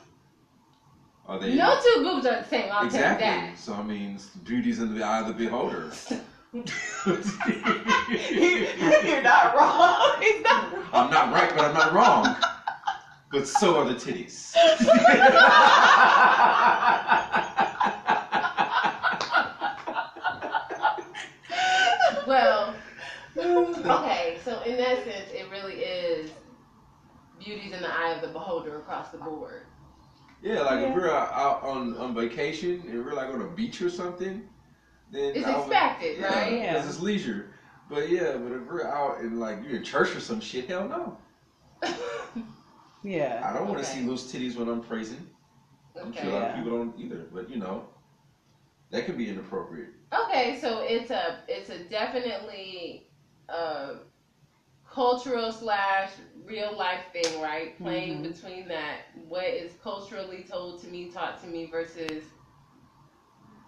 Are 1.26 1.38
they 1.38 1.54
no 1.54 1.78
two 1.82 2.02
boobs 2.02 2.26
are 2.26 2.42
the 2.42 2.44
same. 2.44 2.70
I'll 2.70 2.84
exactly? 2.84 3.26
tell 3.26 3.48
you 3.48 3.56
So 3.56 3.74
I 3.74 3.82
mean, 3.82 4.18
beauty's 4.44 4.78
in 4.80 4.94
the 4.94 5.02
eye 5.02 5.20
of 5.20 5.26
the 5.26 5.32
beholder. 5.32 5.90
you're 6.54 6.62
not 9.22 9.56
wrong. 9.56 10.14
He's 10.20 10.40
not 10.42 10.72
wrong. 10.72 10.84
I'm 10.92 11.10
not 11.10 11.32
right, 11.32 11.50
but 11.54 11.64
I'm 11.64 11.74
not 11.74 11.92
wrong. 11.92 12.36
But 13.32 13.48
so 13.48 13.76
are 13.78 13.84
the 13.84 13.94
titties. 13.94 14.54
Well, 22.26 22.74
okay. 23.36 24.23
So 24.64 24.70
in 24.70 24.76
that 24.78 25.04
sense, 25.04 25.30
it 25.32 25.50
really 25.50 25.74
is 25.82 26.30
beauty's 27.38 27.72
in 27.72 27.82
the 27.82 27.92
eye 27.92 28.10
of 28.12 28.22
the 28.22 28.28
beholder 28.28 28.78
across 28.78 29.10
the 29.10 29.18
board. 29.18 29.62
Yeah, 30.42 30.60
like 30.62 30.80
Yeah. 30.80 30.88
if 30.88 30.94
we're 30.94 31.10
out, 31.10 31.32
out 31.32 31.62
on, 31.62 31.96
on 31.96 32.14
vacation 32.14 32.82
and 32.86 33.04
we're 33.04 33.14
like 33.14 33.28
on 33.28 33.42
a 33.42 33.48
beach 33.48 33.80
or 33.82 33.90
something, 33.90 34.48
then 35.10 35.32
It's 35.36 35.46
I 35.46 35.50
would- 35.56 35.60
expected, 35.66 36.18
yeah, 36.18 36.26
right? 36.38 36.52
Yeah. 36.52 36.72
Because 36.74 36.88
it's 36.90 37.00
leisure. 37.00 37.50
But 37.90 38.08
yeah, 38.08 38.36
but 38.36 38.52
if 38.52 38.62
we're 38.66 38.86
out 38.86 39.20
and 39.20 39.38
like 39.40 39.62
you're 39.62 39.76
in 39.76 39.84
church 39.84 40.14
or 40.16 40.20
some 40.20 40.40
shit, 40.40 40.68
hell 40.68 40.88
no. 40.88 41.18
Yeah. 43.02 43.42
I 43.48 43.52
don't 43.52 43.68
want 43.68 43.82
to 43.82 43.88
Okay. 43.90 44.00
see 44.00 44.06
loose 44.06 44.32
titties 44.32 44.56
when 44.56 44.68
I'm 44.68 44.80
praising. 44.82 45.28
I'm 46.00 46.12
sure 46.12 46.24
a 46.24 46.28
lot 46.28 46.40
Yeah. 46.42 46.48
of 46.58 46.64
people 46.64 46.78
don't 46.78 46.98
either, 46.98 47.26
but 47.32 47.50
you 47.50 47.56
know, 47.56 47.86
that 48.90 49.04
could 49.04 49.18
be 49.18 49.28
inappropriate. 49.28 49.90
Okay, 50.12 50.58
so 50.60 50.80
it's 50.80 51.10
a 51.10 51.40
it's 51.48 51.68
a 51.70 51.84
definitely 51.84 53.06
uh, 53.48 53.96
cultural 54.94 55.52
slash 55.52 56.10
real 56.46 56.76
life 56.76 57.02
thing, 57.12 57.40
right? 57.40 57.76
Playing 57.78 58.20
Mhm. 58.20 58.22
between 58.22 58.68
that 58.68 59.00
what 59.28 59.44
is 59.44 59.74
culturally 59.82 60.44
told 60.44 60.80
to 60.82 60.88
me, 60.88 61.10
taught 61.10 61.40
to 61.42 61.46
me, 61.48 61.66
versus 61.66 62.24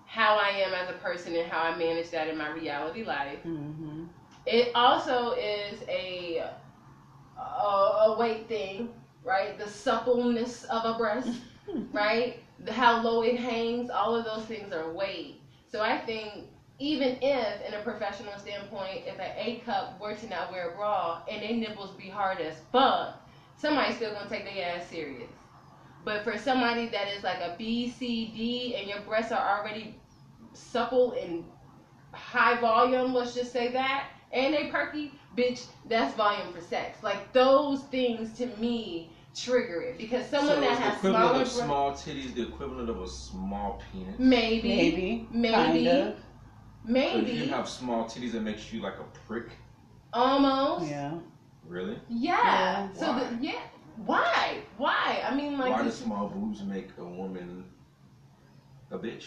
how 0.04 0.36
I 0.36 0.50
am 0.50 0.74
as 0.74 0.88
a 0.88 0.94
person 0.94 1.34
and 1.36 1.46
how 1.50 1.60
I 1.62 1.76
manage 1.76 2.10
that 2.10 2.28
in 2.28 2.36
my 2.38 2.48
reality 2.48 3.04
life. 3.04 3.40
hmm 3.42 4.04
It 4.46 4.70
also 4.74 5.32
is 5.32 5.82
a 5.88 6.44
a, 7.36 7.40
a 7.40 8.16
weight 8.18 8.48
thing, 8.48 8.90
right? 9.24 9.58
The 9.58 9.68
suppleness 9.68 10.64
of 10.64 10.84
a 10.84 10.94
breast, 10.98 11.42
right? 11.92 12.38
The, 12.60 12.72
how 12.72 13.02
low 13.02 13.22
it 13.22 13.36
hangs, 13.38 13.90
all 13.90 14.14
of 14.14 14.24
those 14.24 14.44
things 14.44 14.72
are 14.72 14.90
weight. 14.92 15.40
So 15.68 15.82
I 15.82 15.98
think 15.98 16.46
even 16.78 17.16
if, 17.22 17.66
in 17.66 17.74
a 17.74 17.82
professional 17.82 18.38
standpoint, 18.38 19.02
if 19.06 19.18
an 19.18 19.32
A 19.36 19.62
cup 19.64 20.00
were 20.00 20.14
to 20.14 20.28
not 20.28 20.50
wear 20.52 20.70
a 20.70 20.76
bra 20.76 21.22
and 21.30 21.42
their 21.42 21.54
nipples 21.54 21.90
be 21.92 22.08
hard 22.08 22.40
as 22.40 22.56
fuck, 22.70 23.26
somebody's 23.56 23.96
still 23.96 24.12
gonna 24.12 24.28
take 24.28 24.44
their 24.44 24.76
ass 24.76 24.86
serious. 24.88 25.30
But 26.04 26.22
for 26.22 26.36
somebody 26.38 26.88
that 26.88 27.08
is 27.08 27.24
like 27.24 27.40
a 27.40 27.54
B, 27.58 27.90
C, 27.90 28.30
D, 28.34 28.76
and 28.76 28.88
your 28.88 29.00
breasts 29.00 29.32
are 29.32 29.58
already 29.58 29.94
supple 30.52 31.12
and 31.12 31.44
high 32.12 32.60
volume, 32.60 33.14
let's 33.14 33.34
just 33.34 33.52
say 33.52 33.68
that, 33.72 34.08
and 34.32 34.52
they 34.54 34.68
perky, 34.68 35.12
bitch, 35.36 35.66
that's 35.86 36.14
volume 36.14 36.52
for 36.52 36.60
sex. 36.60 37.02
Like 37.02 37.32
those 37.32 37.82
things 37.84 38.36
to 38.38 38.46
me 38.58 39.10
trigger 39.34 39.82
it 39.82 39.98
because 39.98 40.26
someone 40.26 40.54
so 40.54 40.60
that 40.60 40.72
is 40.72 40.78
the 40.78 40.84
has 40.84 40.96
equivalent 40.96 41.26
smaller 41.28 41.42
of 41.42 41.44
bre- 41.44 41.62
small 41.62 41.92
titties 41.92 42.34
the 42.34 42.42
equivalent 42.48 42.88
of 42.88 43.00
a 43.02 43.08
small 43.08 43.82
penis? 43.92 44.18
maybe, 44.18 44.68
Maybe. 44.68 45.28
maybe, 45.30 45.54
Kinda. 45.54 46.16
So 46.86 46.92
maybe, 46.92 47.32
if 47.32 47.46
you 47.46 47.52
have 47.52 47.68
small 47.68 48.04
titties, 48.04 48.32
that 48.32 48.42
makes 48.42 48.72
you 48.72 48.80
like 48.80 48.94
a 49.00 49.18
prick. 49.26 49.48
almost, 50.12 50.88
Yeah. 50.90 51.14
Really? 51.66 51.98
yeah. 52.08 52.88
Yeah. 52.88 52.92
So 52.92 53.06
Why? 53.12 53.24
the, 53.24 53.44
yeah, 53.44 53.60
why? 54.04 54.58
Why? 54.76 55.22
I 55.28 55.34
mean, 55.34 55.58
like, 55.58 55.70
Why 55.72 55.82
do 55.82 55.90
small 55.90 56.28
boobs 56.28 56.62
make 56.62 56.90
a 56.98 57.04
woman 57.04 57.64
a 58.90 58.98
bitch? 58.98 59.24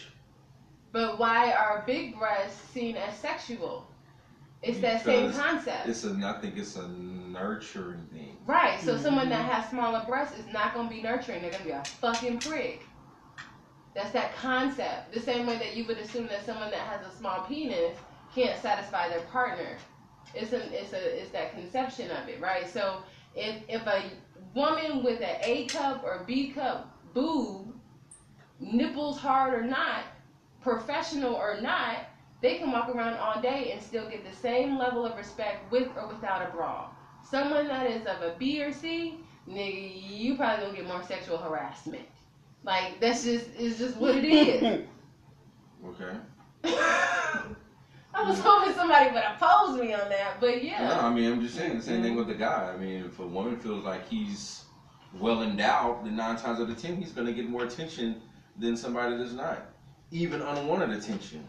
but 0.92 1.20
why 1.20 1.52
are 1.52 1.84
big 1.86 2.18
breasts 2.18 2.60
seen 2.70 2.96
as 2.96 3.14
sexual? 3.16 3.86
It's 4.64 4.80
that 4.80 5.04
same 5.06 5.32
concept. 5.32 5.88
It's 5.88 6.04
a, 6.04 6.10
I 6.26 6.42
think 6.42 6.58
it's 6.58 6.76
a 6.78 6.88
nurturing 6.88 8.06
thing. 8.12 8.38
Right. 8.46 8.80
So 8.82 8.98
someone 8.98 9.28
Mhm. 9.28 9.30
that 9.30 9.50
has 9.52 9.70
smaller 9.70 10.04
breasts 10.08 10.38
is 10.38 10.46
not 10.52 10.74
gonna 10.74 10.90
be 10.90 11.02
nurturing. 11.02 11.42
They're 11.42 11.52
gonna 11.52 11.64
be 11.64 11.70
a 11.72 11.84
fucking 12.02 12.40
prick. 12.40 12.82
That's 13.94 14.12
that 14.12 14.36
concept. 14.36 15.14
The 15.14 15.20
same 15.20 15.48
way 15.48 15.58
that 15.58 15.76
you 15.76 15.86
would 15.86 15.98
assume 15.98 16.28
that 16.28 16.46
someone 16.46 16.70
that 16.72 16.82
has 16.82 17.06
a 17.06 17.16
small 17.18 17.42
penis 17.42 17.98
can't 18.34 18.60
satisfy 18.62 19.10
their 19.10 19.22
partner. 19.22 19.78
It's 20.36 20.54
a 20.54 20.62
it's 20.80 20.94
a 20.94 21.22
it's 21.22 21.32
that 21.32 21.54
conception 21.54 22.12
of 22.12 22.30
it, 22.30 22.40
right? 22.40 22.70
So 22.70 23.02
if 23.36 23.56
if 23.68 23.86
a 23.88 24.04
woman 24.54 25.04
with 25.04 25.22
an 25.22 25.38
A 25.42 25.66
cup 25.66 26.04
or 26.04 26.24
B 26.28 26.52
cup 26.52 26.96
boob, 27.14 27.74
nipples 28.60 29.18
hard 29.20 29.54
or 29.54 29.64
not, 29.64 30.04
professional 30.62 31.34
or 31.34 31.60
not, 31.60 31.98
they 32.42 32.58
can 32.58 32.72
walk 32.72 32.90
around 32.90 33.16
all 33.16 33.42
day 33.42 33.72
and 33.72 33.82
still 33.82 34.08
get 34.10 34.24
the 34.24 34.36
same 34.36 34.78
level 34.78 35.06
of 35.06 35.18
respect 35.18 35.72
with 35.72 35.90
or 35.96 36.08
without 36.08 36.48
a 36.48 36.52
bra. 36.52 36.90
Someone 37.24 37.68
that 37.68 37.90
is 37.90 38.06
of 38.06 38.22
a 38.22 38.36
B 38.38 38.62
or 38.64 38.72
C, 38.72 39.20
nigga, 39.48 39.92
you 40.10 40.36
probably 40.36 40.66
gonna 40.66 40.78
get 40.78 40.88
more 40.88 41.04
sexual 41.04 41.38
harassment. 41.38 42.08
Like 42.64 43.00
that's 43.00 43.24
just 43.24 43.48
it's 43.58 43.80
just 43.80 43.98
what 43.98 44.16
it 44.16 44.26
is. 44.26 44.86
Okay. 45.86 46.12
I 46.66 48.28
was 48.28 48.38
hoping 48.40 48.74
somebody 48.74 49.12
would 49.12 49.24
oppose 49.24 49.80
me 49.80 49.94
on 49.94 50.10
that, 50.10 50.42
but 50.42 50.62
yeah. 50.62 50.80
No, 50.80 50.90
yeah. 50.90 51.06
I 51.06 51.14
mean 51.14 51.32
I'm 51.32 51.42
just 51.42 51.56
saying 51.56 51.78
the 51.78 51.82
same 51.84 52.02
thing 52.02 52.16
with 52.16 52.28
the 52.28 52.34
guy. 52.34 52.74
I 52.74 52.78
mean, 52.78 53.06
if 53.06 53.18
a 53.20 53.26
woman 53.26 53.58
feels 53.58 53.86
like 53.86 54.08
he's 54.10 54.66
well 55.18 55.42
endowed, 55.42 56.06
then 56.06 56.18
nine 56.18 56.36
times 56.36 56.60
out 56.60 56.70
of 56.70 56.78
ten 56.78 56.98
he's 56.98 57.14
gonna 57.14 57.32
get 57.32 57.50
more 57.50 57.64
attention 57.64 58.22
than 58.58 58.76
somebody 58.76 59.16
that's 59.16 59.32
not, 59.32 59.70
even 60.12 60.42
unwanted 60.42 60.90
attention. 60.90 61.48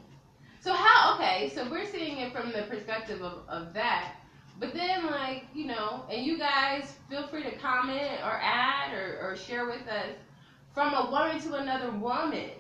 So 0.60 0.72
how? 0.72 1.16
Okay, 1.16 1.50
so 1.52 1.68
we're 1.68 1.86
seeing 1.86 2.18
it 2.18 2.32
from 2.32 2.52
the 2.52 2.62
perspective 2.62 3.20
of, 3.22 3.40
of 3.48 3.74
that, 3.74 4.14
but 4.60 4.72
then 4.74 5.06
like 5.06 5.46
you 5.54 5.66
know, 5.66 6.04
and 6.08 6.24
you 6.24 6.38
guys 6.38 6.94
feel 7.08 7.26
free 7.26 7.42
to 7.42 7.56
comment 7.56 8.20
or 8.22 8.38
add 8.40 8.94
or, 8.94 9.18
or 9.20 9.36
share 9.36 9.66
with 9.66 9.88
us 9.88 10.14
from 10.74 10.94
a 10.94 11.10
woman 11.10 11.38
to 11.40 11.54
another 11.54 11.90
woman. 11.90 12.50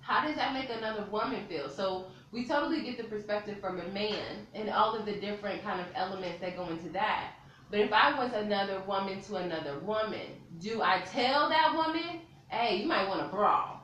How 0.00 0.20
does 0.20 0.36
that 0.36 0.52
make 0.52 0.70
another 0.70 1.02
woman 1.10 1.42
feel? 1.48 1.68
So 1.68 2.04
we 2.32 2.44
totally 2.44 2.80
get 2.80 2.96
the 2.96 3.04
perspective 3.04 3.58
from 3.58 3.78
a 3.78 3.84
man 3.84 4.46
and 4.54 4.68
all 4.70 4.94
of 4.94 5.04
the 5.04 5.12
different 5.12 5.62
kind 5.62 5.80
of 5.80 5.86
elements 5.94 6.38
that 6.40 6.56
go 6.56 6.68
into 6.68 6.88
that. 6.90 7.30
But 7.70 7.80
if 7.80 7.92
I 7.92 8.10
was 8.10 8.32
another 8.32 8.78
woman 8.80 9.18
to 9.20 9.36
another 9.36 9.74
woman, 9.74 10.38
do 10.58 10.80
I 10.82 10.98
tell 10.98 11.48
that 11.48 11.72
woman, 11.72 12.18
hey, 12.48 12.74
you 12.74 12.86
might 12.86 13.04
want 13.06 13.20
to 13.20 13.24
brawl? 13.24 13.78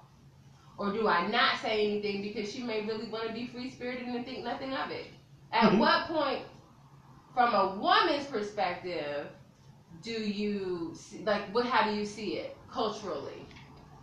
Or 0.76 0.90
do 0.90 1.06
I 1.06 1.20
not 1.20 1.56
say 1.56 1.82
anything 1.82 2.20
because 2.20 2.46
she 2.48 2.62
may 2.62 2.80
really 2.80 3.06
want 3.06 3.24
to 3.26 3.30
be 3.30 3.44
free 3.44 3.66
spirited 3.66 4.06
and 4.06 4.24
think 4.24 4.40
nothing 4.40 4.72
of 4.72 4.90
it? 4.90 5.06
At 5.52 5.70
Mhm. 5.70 5.78
what 5.78 6.04
point, 6.04 6.40
from 7.34 7.54
a 7.54 7.64
woman's 7.64 8.24
perspective, 8.26 9.28
do 10.02 10.12
you 10.12 10.90
see, 10.94 11.20
like 11.24 11.42
what? 11.52 11.64
How 11.64 11.82
do 11.82 11.90
you 11.90 12.04
see 12.04 12.36
it 12.36 12.50
culturally? 12.66 13.43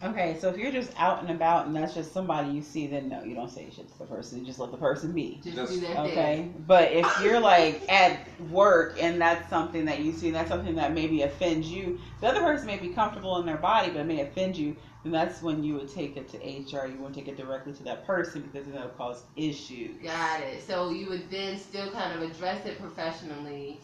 Okay, 0.04 0.36
so 0.40 0.50
if 0.50 0.58
you're 0.58 0.72
just 0.72 0.92
out 0.98 1.22
and 1.22 1.30
about 1.30 1.68
and 1.68 1.76
that's 1.76 1.94
just 1.94 2.12
somebody 2.12 2.50
you 2.50 2.64
see, 2.64 2.88
then 2.88 3.08
no, 3.08 3.24
you 3.24 3.36
don't 3.36 3.52
say 3.52 3.70
shit 3.70 3.88
to 3.92 4.00
the 4.00 4.06
person. 4.06 4.40
You 4.40 4.46
just 4.46 4.58
let 4.58 4.72
the 4.72 4.78
person 4.78 5.12
be. 5.12 5.40
Just 5.44 5.56
That's- 5.56 5.76
do 5.76 5.82
their 5.82 5.96
thing. 5.96 6.12
Okay, 6.12 6.52
but 6.66 6.92
if 6.92 7.06
you're 7.22 7.40
like 7.40 7.84
at 7.92 8.20
work 8.50 8.98
and 9.00 9.22
that's 9.22 9.48
something 9.48 9.86
that 9.86 10.00
you 10.00 10.12
see, 10.12 10.28
and 10.28 10.36
that's 10.36 10.50
something 10.50 10.74
that 10.76 10.94
maybe 10.94 11.22
offends 11.22 11.70
you, 11.70 12.00
the 12.20 12.28
other 12.28 12.40
person 12.40 12.66
may 12.66 12.78
be 12.78 12.90
comfortable 12.90 13.38
in 13.38 13.46
their 13.46 13.58
body, 13.58 13.92
but 13.92 14.00
it 14.02 14.06
may 14.06 14.22
offend 14.22 14.58
you, 14.58 14.76
then 15.04 15.12
that's 15.12 15.44
when 15.44 15.64
you 15.64 15.76
would 15.76 15.94
take 15.94 16.18
it 16.18 16.28
to 16.30 16.38
HR. 16.38 16.88
You 16.88 16.96
wouldn't 16.98 17.14
take 17.14 17.28
it 17.28 17.38
directly 17.38 17.74
to 17.74 17.84
that 17.84 18.06
person 18.08 18.42
because 18.42 18.66
then 18.66 18.74
that'll 18.74 18.90
cause 18.90 19.24
issues. 19.36 20.02
Got 20.02 20.42
it. 20.42 20.64
So 20.64 20.90
you 20.90 21.10
would 21.10 21.30
then 21.30 21.60
still 21.60 21.92
kind 21.92 22.12
of 22.20 22.28
address 22.28 22.66
it 22.66 22.80
professionally. 22.80 23.80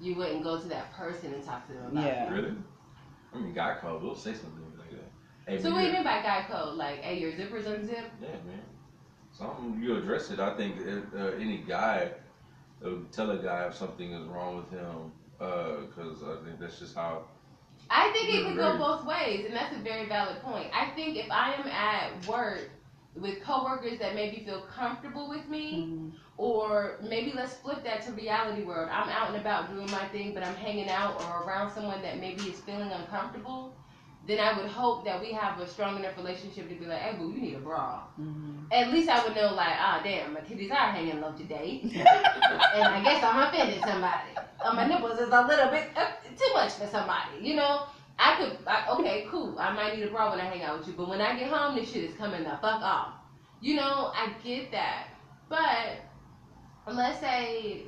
You 0.00 0.16
wouldn't 0.16 0.42
go 0.42 0.60
to 0.60 0.68
that 0.68 0.92
person 0.94 1.32
and 1.32 1.44
talk 1.44 1.68
to 1.68 1.74
them 1.74 1.92
about 1.92 2.04
Yeah. 2.04 2.28
it. 2.28 2.32
Really? 2.32 2.54
I 3.32 3.38
mean, 3.38 3.52
guy 3.52 3.76
We'll 3.82 4.14
say 4.14 4.32
something 4.32 4.64
like. 5.46 5.56
Hey, 5.56 5.62
So 5.62 5.70
what 5.70 5.80
do 5.80 5.86
you 5.86 5.92
mean 5.92 6.04
by 6.04 6.22
guy 6.22 6.46
code? 6.50 6.76
Like, 6.76 7.02
hey, 7.02 7.18
your 7.18 7.32
zipper's 7.32 7.66
unzipped? 7.66 8.10
Yeah, 8.20 8.28
man. 8.46 8.62
Something 9.32 9.80
you 9.82 9.96
address 9.96 10.30
it. 10.30 10.38
I 10.38 10.56
think 10.56 10.76
if, 10.78 11.02
uh, 11.14 11.36
any 11.40 11.58
guy 11.58 12.10
uh, 12.84 12.90
tell 13.12 13.30
a 13.30 13.38
guy 13.38 13.66
if 13.66 13.74
something 13.74 14.12
is 14.12 14.26
wrong 14.28 14.56
with 14.56 14.70
him, 14.70 15.12
because 15.38 16.22
I 16.22 16.44
think 16.44 16.60
that's 16.60 16.78
just 16.78 16.94
how. 16.94 17.24
I 17.90 18.10
think 18.12 18.28
it 18.30 18.42
Yeah, 18.42 18.48
could 18.48 18.56
go 18.56 18.78
both 18.78 19.06
ways, 19.06 19.44
and 19.46 19.54
that's 19.54 19.74
a 19.74 19.78
very 19.80 20.06
valid 20.06 20.40
point. 20.42 20.68
I 20.72 20.90
think 20.94 21.16
if 21.16 21.30
I 21.30 21.54
am 21.54 21.66
at 21.66 22.26
work 22.26 22.70
with 23.14 23.42
coworkers 23.42 23.98
that 23.98 24.14
maybe 24.14 24.44
feel 24.44 24.62
comfortable 24.62 25.28
with 25.28 25.46
me, 25.48 25.82
Mhm. 25.82 26.12
or 26.36 26.98
maybe 27.02 27.32
let's 27.32 27.54
flip 27.54 27.84
that 27.84 28.02
to 28.02 28.12
reality 28.12 28.62
world. 28.64 28.88
I'm 28.90 29.08
out 29.08 29.28
and 29.28 29.36
about 29.36 29.70
doing 29.72 29.90
my 29.90 30.06
thing, 30.08 30.34
but 30.34 30.42
I'm 30.44 30.54
hanging 30.56 30.88
out 30.88 31.20
or 31.22 31.42
around 31.44 31.70
someone 31.72 32.02
that 32.02 32.18
maybe 32.18 32.42
is 32.48 32.60
feeling 32.60 32.90
uncomfortable. 32.90 33.76
Then 34.26 34.40
I 34.40 34.58
would 34.58 34.70
hope 34.70 35.04
that 35.04 35.20
we 35.20 35.32
have 35.32 35.60
a 35.60 35.66
strong 35.66 35.98
enough 35.98 36.16
relationship 36.16 36.68
to 36.70 36.74
be 36.74 36.86
like, 36.86 36.98
hey, 37.00 37.16
boo, 37.18 37.30
you 37.30 37.40
need 37.42 37.54
a 37.56 37.58
bra. 37.58 38.00
Mhm. 38.18 38.72
At 38.72 38.90
least 38.90 39.08
I 39.10 39.22
would 39.22 39.36
know, 39.36 39.52
like, 39.52 39.76
ah, 39.78 40.00
damn, 40.02 40.32
my 40.32 40.40
titties 40.40 40.70
are 40.70 40.92
hanging 40.92 41.20
low 41.20 41.32
today. 41.32 41.80
and 41.94 42.84
I 42.84 43.02
guess 43.04 43.22
I'm 43.22 43.42
offending 43.42 43.82
somebody. 43.82 44.30
Uh, 44.64 44.72
my 44.72 44.86
nipples 44.86 45.18
is 45.18 45.28
a 45.28 45.42
little 45.42 45.70
bit 45.70 45.90
uh, 45.94 46.06
too 46.38 46.54
much 46.54 46.72
for 46.72 46.86
somebody, 46.86 47.40
you 47.42 47.54
know. 47.56 47.82
I 48.18 48.36
could, 48.36 48.58
I, 48.66 48.88
okay, 48.92 49.26
cool. 49.30 49.58
I 49.58 49.72
might 49.72 49.96
need 49.96 50.04
a 50.04 50.10
bra 50.10 50.30
when 50.30 50.40
I 50.40 50.44
hang 50.44 50.62
out 50.62 50.78
with 50.78 50.88
you, 50.88 50.94
but 50.94 51.08
when 51.08 51.20
I 51.20 51.38
get 51.38 51.50
home, 51.50 51.74
this 51.76 51.90
shit 51.92 52.04
is 52.04 52.16
coming 52.16 52.44
the 52.44 52.50
fuck 52.50 52.80
off. 52.80 53.08
You 53.60 53.76
know, 53.76 54.12
I 54.14 54.30
get 54.42 54.70
that, 54.72 55.08
but 55.48 55.98
let's 56.86 57.20
say, 57.20 57.82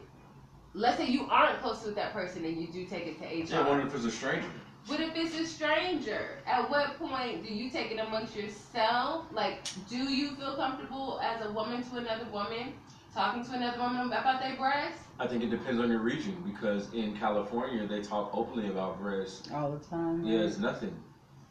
let's 0.75 0.99
say 0.99 1.07
you 1.07 1.27
aren't 1.31 1.61
close 1.63 1.85
with 1.85 1.95
that 1.95 2.13
person 2.13 2.45
and 2.45 2.61
you 2.61 2.67
do 2.67 2.85
take 2.87 3.07
it 3.07 3.19
to 3.21 3.25
HR. 3.25 3.61
Yeah, 3.61 3.67
I 3.67 3.69
wonder 3.69 3.87
if 3.87 3.95
it's 3.95 4.05
a 4.05 4.11
stranger. 4.11 4.51
What 4.87 5.01
if 5.01 5.17
it's 5.17 5.37
a 5.37 5.45
stranger? 5.45 6.39
At 6.47 6.71
what 6.71 6.97
point 6.99 7.45
do 7.45 7.53
you 7.53 7.71
take 7.71 7.91
it 7.91 7.99
amongst 7.99 8.37
yourself? 8.37 9.27
Like, 9.33 9.59
do 9.89 9.97
you 9.97 10.37
feel 10.37 10.55
comfortable 10.55 11.21
as 11.23 11.45
a 11.45 11.51
woman 11.51 11.83
to 11.91 11.97
another 11.97 12.27
woman 12.33 12.73
talking 13.13 13.45
to 13.45 13.53
another 13.55 13.79
woman 13.79 14.07
about 14.07 14.41
their 14.41 14.55
breasts? 14.55 15.03
I 15.19 15.27
think 15.27 15.43
it 15.43 15.51
depends 15.51 15.81
on 15.81 15.91
your 15.91 15.99
region 15.99 16.41
because 16.47 16.93
in 16.93 17.17
California 17.17 17.85
they 17.87 18.01
talk 18.01 18.31
openly 18.33 18.69
about 18.69 19.01
breasts. 19.01 19.49
All 19.53 19.73
the 19.73 19.85
time. 19.85 20.25
Yeah, 20.25 20.41
it's 20.41 20.59
nothing. 20.59 20.95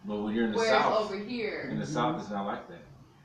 But 0.05 0.21
when 0.21 0.33
you're 0.33 0.45
in 0.45 0.51
the 0.51 0.57
Whereas 0.57 0.83
South, 0.83 1.03
over 1.03 1.17
here, 1.17 1.67
in 1.71 1.79
the 1.79 1.85
Mhm. 1.85 1.89
South 1.89 2.21
it's 2.21 2.29
not 2.29 2.45
like 2.45 2.69
that. 2.69 2.83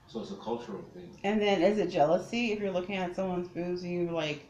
So 0.08 0.20
it's 0.20 0.32
a 0.32 0.36
cultural 0.36 0.82
thing. 0.92 1.08
And 1.22 1.40
then 1.40 1.62
is 1.62 1.78
it 1.78 1.90
jealousy 1.90 2.50
if 2.50 2.58
you're 2.58 2.72
looking 2.72 2.96
at 2.96 3.14
someone's 3.14 3.46
boobs 3.46 3.84
and 3.84 3.92
you 3.92 4.10
like 4.10 4.49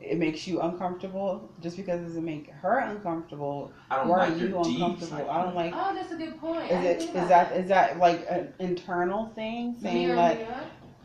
it 0.00 0.18
makes 0.18 0.46
you 0.46 0.60
uncomfortable 0.60 1.50
just 1.60 1.76
because 1.76 2.00
it 2.00 2.04
doesn't 2.04 2.24
make 2.24 2.50
her 2.50 2.78
uncomfortable. 2.78 3.72
I 3.90 3.96
don't 3.96 4.08
Why 4.08 4.28
like 4.28 4.32
are 4.32 4.36
you 4.36 4.56
uncomfortable? 4.58 5.16
like 5.18 5.28
I 5.28 5.42
don't 5.42 5.54
that. 5.54 5.56
like. 5.56 5.72
Oh, 5.74 5.94
that's 5.94 6.12
a 6.12 6.16
good 6.16 6.38
point. 6.40 6.62
Is 6.64 6.68
didn't 6.70 6.84
it 6.86 6.98
think 6.98 7.10
is 7.10 7.16
about 7.16 7.28
that 7.28 7.52
is 7.56 7.68
that 7.68 7.98
like 7.98 8.26
an 8.30 8.52
internal 8.58 9.26
thing 9.34 9.76
saying 9.82 10.06
Mirror, 10.08 10.16
that 10.16 10.38
mirror. 10.38 10.60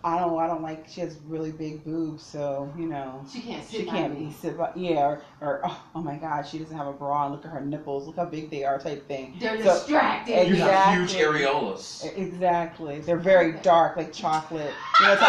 I 0.06 0.20
don't 0.20 0.38
I 0.38 0.48
don't 0.48 0.62
like 0.62 0.86
she 0.90 1.00
has 1.00 1.18
really 1.26 1.54
big 1.54 1.86
boobs 1.86 2.24
so 2.24 2.70
you 2.78 2.88
know 2.88 3.24
She 3.32 3.40
can't 3.40 3.64
sit 3.66 3.80
she 3.80 3.86
by 3.86 3.92
can't 3.94 4.20
me. 4.20 4.26
be 4.26 4.34
sit 4.34 4.58
by 4.58 4.70
yeah 4.76 5.00
or, 5.06 5.22
or 5.40 5.62
oh, 5.64 5.82
oh 5.96 6.02
my 6.02 6.18
god 6.18 6.46
she 6.46 6.60
doesn't 6.60 6.76
have 6.76 6.88
a 6.88 6.92
bra 6.92 7.24
and 7.28 7.36
look 7.36 7.46
at 7.46 7.52
her 7.52 7.62
nipples 7.62 8.06
look 8.06 8.18
how 8.18 8.26
big 8.26 8.50
they 8.52 8.66
are 8.66 8.78
type 8.78 9.08
thing 9.08 9.38
They're 9.40 9.58
So- 9.64 9.76
distracted. 9.76 10.50
You 10.50 10.56
have 10.56 11.10
huge 11.10 11.14
areolas. 11.24 12.06
exactly 12.18 13.00
they're 13.00 13.16
very 13.18 13.54
dark 13.62 13.96
like 13.96 14.12
chocolate 14.12 14.74
you 15.00 15.06
know 15.08 15.16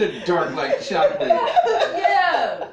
type 0.00 0.14
of 0.16 0.24
They're 0.26 0.26
dark 0.26 0.54
like 0.54 0.80
chocolate. 0.82 1.42
yeah. 1.92 2.68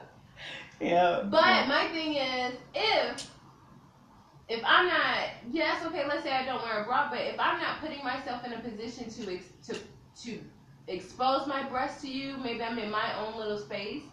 yeah 0.79 1.23
But 1.23 1.67
my 1.67 1.87
thing 1.91 2.15
is, 2.15 2.53
if 2.73 3.27
if 4.49 4.61
I'm 4.65 4.87
not, 4.87 5.29
yes, 5.51 5.85
okay, 5.85 6.05
let's 6.07 6.23
say 6.23 6.31
I 6.31 6.45
don't 6.45 6.61
wear 6.63 6.81
a 6.83 6.85
bra, 6.85 7.09
but 7.09 7.19
if 7.19 7.39
I'm 7.39 7.59
not 7.59 7.81
putting 7.81 8.03
myself 8.03 8.45
in 8.45 8.53
a 8.53 8.59
position 8.59 9.09
to 9.09 9.33
ex, 9.35 9.45
to 9.67 9.77
to 10.23 10.39
expose 10.87 11.47
my 11.47 11.63
breast 11.67 12.01
to 12.01 12.07
you, 12.07 12.37
maybe 12.37 12.63
I'm 12.63 12.77
in 12.79 12.89
my 12.89 13.17
own 13.19 13.37
little 13.37 13.57
space, 13.57 14.03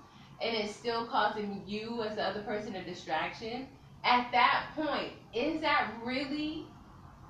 and 0.40 0.56
it's 0.56 0.74
still 0.74 1.06
causing 1.06 1.62
you 1.66 2.02
as 2.02 2.16
the 2.16 2.22
other 2.24 2.42
person 2.42 2.74
a 2.76 2.84
distraction. 2.84 3.68
At 4.04 4.30
that 4.32 4.66
point, 4.76 5.12
is 5.32 5.60
that 5.60 5.92
really 6.04 6.66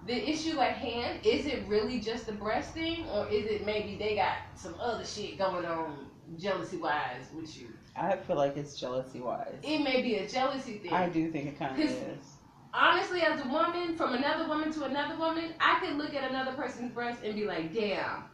the 0.06 0.30
issue 0.30 0.58
at 0.60 0.72
hand? 0.72 1.20
Is 1.24 1.46
it 1.46 1.64
really 1.66 2.00
just 2.00 2.26
the 2.26 2.32
breast 2.32 2.72
thing, 2.74 3.06
or 3.08 3.26
is 3.28 3.46
it 3.46 3.64
maybe 3.64 3.96
they 3.96 4.16
got 4.16 4.36
some 4.54 4.74
other 4.80 5.04
shit 5.04 5.38
going 5.38 5.64
on 5.64 6.06
jealousy 6.38 6.76
wise 6.76 7.26
with 7.34 7.58
you? 7.60 7.68
I 7.96 8.16
feel 8.16 8.36
like 8.36 8.56
it's 8.56 8.78
jealousy 8.78 9.20
wise 9.20 9.54
It 9.62 9.78
may 9.78 10.02
be 10.02 10.16
a 10.16 10.28
jealousy 10.28 10.78
thing. 10.78 10.92
I 10.92 11.08
do 11.08 11.30
think 11.30 11.46
it 11.46 11.58
kind 11.58 11.72
of 11.72 11.76
'Cause- 11.78 11.96
is 11.96 12.36
honestly, 12.72 13.22
as 13.22 13.40
a 13.44 13.48
woman, 13.48 13.96
from 13.96 14.14
another 14.14 14.48
woman 14.48 14.72
to 14.72 14.84
another 14.84 15.16
woman, 15.16 15.54
I 15.60 15.78
could 15.80 15.96
look 15.96 16.12
at 16.14 16.28
another 16.28 16.52
person's 16.52 16.90
breast 16.92 17.20
and 17.24 17.34
be 17.36 17.44
like, 17.46 17.72
damn, 17.72 18.24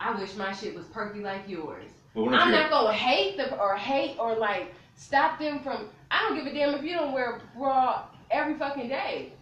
I 0.00 0.18
wish 0.18 0.34
my 0.36 0.52
shit 0.52 0.74
was 0.74 0.86
perky 0.86 1.20
like 1.20 1.46
yours. 1.48 1.90
But 2.14 2.24
what 2.24 2.34
if 2.34 2.40
I'm 2.40 2.50
you're 2.50 2.60
not 2.60 2.70
gonna 2.70 2.92
hate 2.94 3.36
them 3.36 3.52
or 3.60 3.76
hate 3.76 4.16
or 4.18 4.36
like 4.36 4.74
stop 4.94 5.38
them 5.38 5.60
from. 5.60 5.88
I 6.10 6.20
don't 6.20 6.36
give 6.36 6.46
a 6.46 6.54
damn 6.54 6.74
if 6.74 6.82
you 6.82 6.94
don't 6.94 7.12
wear 7.12 7.36
a 7.36 7.58
bra 7.58 8.04
every 8.30 8.54
fucking 8.54 8.88
day. 8.88 9.32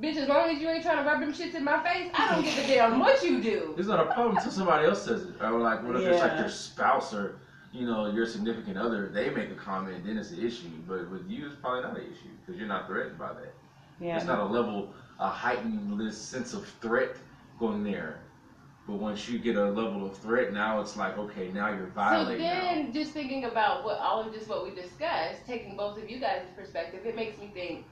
Bitch, 0.00 0.16
as 0.16 0.28
long 0.28 0.50
as 0.50 0.60
you 0.60 0.68
ain't 0.68 0.82
trying 0.82 0.96
to 0.96 1.04
rub 1.08 1.20
them 1.20 1.32
shits 1.32 1.54
in 1.54 1.62
my 1.64 1.82
face, 1.82 2.10
I 2.14 2.34
don't 2.34 2.44
give 2.44 2.58
a 2.58 2.66
damn 2.66 2.98
what 2.98 3.22
you 3.22 3.40
do. 3.40 3.74
It's 3.78 3.86
not 3.88 4.00
a 4.00 4.12
problem 4.12 4.36
until 4.36 4.50
somebody 4.50 4.86
else 4.86 5.02
says 5.04 5.22
it. 5.22 5.40
Or 5.40 5.58
like, 5.60 5.84
what 5.84 5.96
if 5.96 6.02
it's 6.02 6.20
like 6.20 6.38
your 6.38 6.48
spouse 6.48 7.14
or, 7.14 7.36
you 7.72 7.86
know, 7.86 8.10
your 8.10 8.26
significant 8.26 8.76
other? 8.76 9.08
They 9.08 9.30
make 9.30 9.50
a 9.50 9.54
comment, 9.54 10.04
then 10.04 10.18
it's 10.18 10.32
an 10.32 10.44
issue. 10.44 10.68
But 10.88 11.10
with 11.10 11.28
you, 11.28 11.46
it's 11.46 11.54
probably 11.56 11.82
not 11.82 11.96
an 11.96 12.02
issue 12.04 12.30
because 12.40 12.58
you're 12.58 12.68
not 12.68 12.88
threatened 12.88 13.18
by 13.18 13.34
that. 13.34 13.54
yeah 14.00 14.16
It's 14.16 14.26
not 14.26 14.40
a 14.40 14.44
level, 14.44 14.92
a 15.20 15.28
heightened 15.28 15.98
this 16.00 16.18
sense 16.18 16.54
of 16.54 16.66
threat 16.80 17.16
going 17.60 17.84
there. 17.84 18.18
But 18.86 18.96
once 18.96 19.28
you 19.28 19.38
get 19.38 19.56
a 19.56 19.64
level 19.70 20.04
of 20.04 20.16
threat, 20.18 20.52
now 20.52 20.80
it's 20.80 20.96
like, 20.96 21.16
okay, 21.16 21.50
now 21.52 21.68
you're 21.70 21.86
So 21.86 21.92
violating. 21.94 22.44
now. 22.44 22.60
then, 22.60 22.92
just 22.92 23.12
thinking 23.12 23.44
about 23.44 23.84
what 23.84 23.98
all 23.98 24.20
of 24.20 24.34
just 24.34 24.48
what 24.48 24.64
we 24.64 24.74
discussed, 24.74 25.46
taking 25.46 25.76
both 25.76 25.96
of 26.02 26.10
you 26.10 26.18
guys' 26.18 26.42
perspective, 26.56 27.06
it 27.06 27.16
makes 27.16 27.38
me 27.38 27.50
think: 27.54 27.86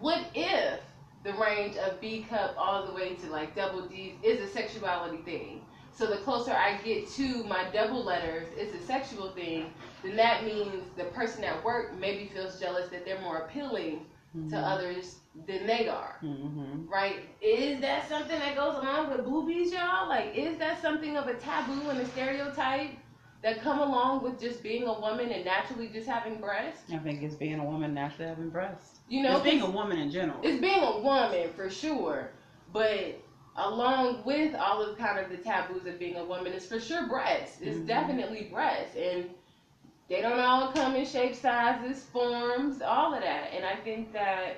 What 0.00 0.24
if 0.34 0.80
the 1.24 1.32
range 1.34 1.76
of 1.76 2.00
B 2.00 2.26
cup 2.28 2.54
all 2.56 2.86
the 2.86 2.92
way 2.92 3.14
to 3.14 3.30
like 3.30 3.54
double 3.54 3.86
D's 3.86 4.14
is 4.22 4.40
a 4.40 4.48
sexuality 4.52 5.18
thing? 5.18 5.62
So 5.94 6.06
the 6.06 6.16
closer 6.18 6.52
I 6.52 6.78
get 6.82 7.08
to 7.12 7.44
my 7.44 7.68
double 7.70 8.02
letters, 8.02 8.48
it's 8.56 8.74
a 8.74 8.86
sexual 8.86 9.30
thing. 9.32 9.72
Then 10.02 10.16
that 10.16 10.44
means 10.44 10.84
the 10.96 11.04
person 11.04 11.44
at 11.44 11.62
work 11.62 11.98
maybe 11.98 12.30
feels 12.32 12.58
jealous 12.58 12.88
that 12.90 13.04
they're 13.04 13.20
more 13.20 13.38
appealing 13.38 14.06
to 14.48 14.56
others 14.56 15.16
than 15.46 15.66
they 15.66 15.88
are 15.88 16.16
mm-hmm. 16.24 16.88
right? 16.88 17.16
Is 17.42 17.80
that 17.82 18.08
something 18.08 18.38
that 18.38 18.56
goes 18.56 18.76
along 18.76 19.10
with 19.10 19.24
boobies, 19.26 19.72
y'all? 19.72 20.08
Like, 20.08 20.34
is 20.34 20.56
that 20.58 20.80
something 20.80 21.16
of 21.16 21.26
a 21.26 21.34
taboo 21.34 21.90
and 21.90 22.00
a 22.00 22.06
stereotype 22.06 22.90
that 23.42 23.60
come 23.60 23.78
along 23.80 24.22
with 24.22 24.40
just 24.40 24.62
being 24.62 24.84
a 24.84 25.00
woman 25.00 25.30
and 25.30 25.44
naturally 25.44 25.88
just 25.88 26.08
having 26.08 26.40
breasts? 26.40 26.90
I 26.92 26.98
think 26.98 27.22
it's 27.22 27.34
being 27.34 27.58
a 27.60 27.64
woman 27.64 27.92
naturally 27.92 28.28
having 28.28 28.50
breasts 28.50 28.91
You 29.12 29.22
know, 29.22 29.34
it's 29.34 29.44
being 29.44 29.60
a 29.60 29.68
woman 29.68 29.98
in 29.98 30.10
general 30.10 30.40
it's 30.42 30.58
being 30.58 30.82
a 30.82 30.98
woman 31.00 31.50
for 31.54 31.68
sure, 31.68 32.30
but 32.72 33.20
along 33.56 34.24
with 34.24 34.54
all 34.54 34.80
of 34.80 34.96
kind 34.96 35.18
of 35.18 35.28
the 35.28 35.36
taboos 35.36 35.84
of 35.84 35.98
being 35.98 36.16
a 36.16 36.24
woman, 36.24 36.54
it's 36.54 36.64
for 36.64 36.80
sure 36.80 37.06
breasts. 37.06 37.58
It's 37.60 37.76
Mhm. 37.76 37.86
definitely 37.86 38.44
breasts, 38.44 38.96
and 38.96 39.34
they 40.08 40.22
don't 40.22 40.40
all 40.40 40.72
come 40.72 40.96
in 40.96 41.04
shape, 41.04 41.34
sizes, 41.34 42.06
forms, 42.06 42.80
all 42.80 43.12
of 43.12 43.20
that. 43.20 43.52
And 43.52 43.66
I 43.66 43.76
think 43.76 44.14
that 44.14 44.56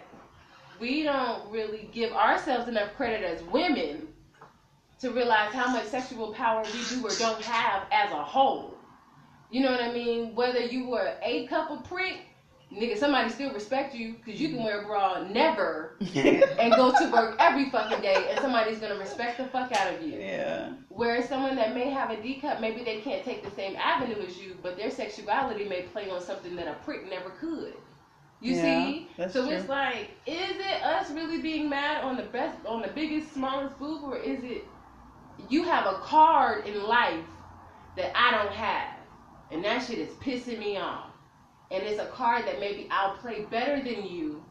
we 0.78 1.02
don't 1.02 1.50
really 1.50 1.88
give 1.90 2.12
ourselves 2.12 2.68
enough 2.68 2.94
credit 2.94 3.24
as 3.24 3.42
women 3.42 4.14
to 5.00 5.10
realize 5.10 5.52
how 5.52 5.66
much 5.66 5.86
sexual 5.86 6.32
power 6.32 6.62
we 6.62 6.84
do 6.90 7.04
or 7.04 7.10
don't 7.18 7.42
have 7.42 7.88
as 7.90 8.12
a 8.12 8.22
whole. 8.22 8.76
You 9.50 9.62
know 9.62 9.72
what 9.72 9.80
I 9.82 9.90
mean? 9.90 10.36
Whether 10.36 10.60
you 10.60 10.86
were 10.86 11.16
a 11.22 11.48
couple 11.48 11.78
prick, 11.78 12.20
nigga, 12.72 12.96
somebody 12.98 13.31
still 13.31 13.53
respect 13.53 13.94
you 13.94 14.14
because 14.14 14.40
you 14.40 14.48
can 14.50 14.62
wear 14.62 14.83
a 14.83 14.87
bra 14.87 15.22
never 15.29 15.96
and 16.00 16.74
go 16.77 16.92
to 16.96 17.11
work 17.12 17.37
every 17.38 17.70
fucking 17.70 18.00
day, 18.00 18.29
and 18.31 18.40
somebody's 18.40 18.79
gonna 18.79 18.98
respect 18.98 19.38
the 19.38 19.44
fuck 19.46 19.72
out 19.72 19.94
of 19.94 20.03
you. 20.03 20.18
yeah 20.18 20.72
Whereas 20.88 21.29
someone 21.29 21.57
that 21.57 21.74
may 21.74 21.90
have 21.90 22.11
a 22.11 22.20
D 22.20 22.40
cup, 22.40 22.61
maybe 22.61 22.85
they 22.85 23.00
can't 23.00 23.24
take 23.24 23.42
the 23.44 23.50
same 23.50 23.77
avenue 23.77 24.20
as 24.27 24.38
you, 24.38 24.57
but 24.62 24.77
their 24.77 24.90
sexuality 24.90 25.64
may 25.64 25.83
play 25.83 26.09
on 26.11 26.20
something 26.20 26.55
that 26.57 26.68
a 26.68 26.74
prick 26.85 27.09
never 27.09 27.31
could. 27.31 27.74
You 28.40 28.55
Yeah, 28.55 28.62
see? 28.62 29.09
so 29.31 29.46
true. 29.46 29.48
it's 29.48 29.68
like, 29.68 30.11
is 30.27 30.57
it 30.59 30.83
us 30.83 31.11
really 31.11 31.40
being 31.40 31.68
mad 31.68 32.05
on 32.05 32.16
the 32.16 32.24
best, 32.24 32.59
on 32.66 32.83
the 32.83 32.88
biggest, 32.88 33.33
smallest 33.33 33.79
boob, 33.79 34.05
or 34.05 34.16
is 34.18 34.42
it 34.44 34.64
you 35.48 35.64
have 35.64 35.87
a 35.87 35.98
card 35.98 36.66
in 36.66 36.83
life 36.85 37.24
that 37.96 38.12
I 38.16 38.31
don't 38.33 38.53
have, 38.53 38.96
and 39.50 39.64
that 39.64 39.85
shit 39.85 39.98
is 39.98 40.11
pissing 40.16 40.59
me 40.59 40.77
off, 40.77 41.13
and 41.70 41.83
it's 41.83 42.00
a 42.00 42.07
card 42.07 42.46
that 42.46 42.61
maybe 42.61 42.88
I'll 42.90 43.16
play 43.16 43.42
better 43.50 43.77
than 43.83 44.07
you, 44.07 44.42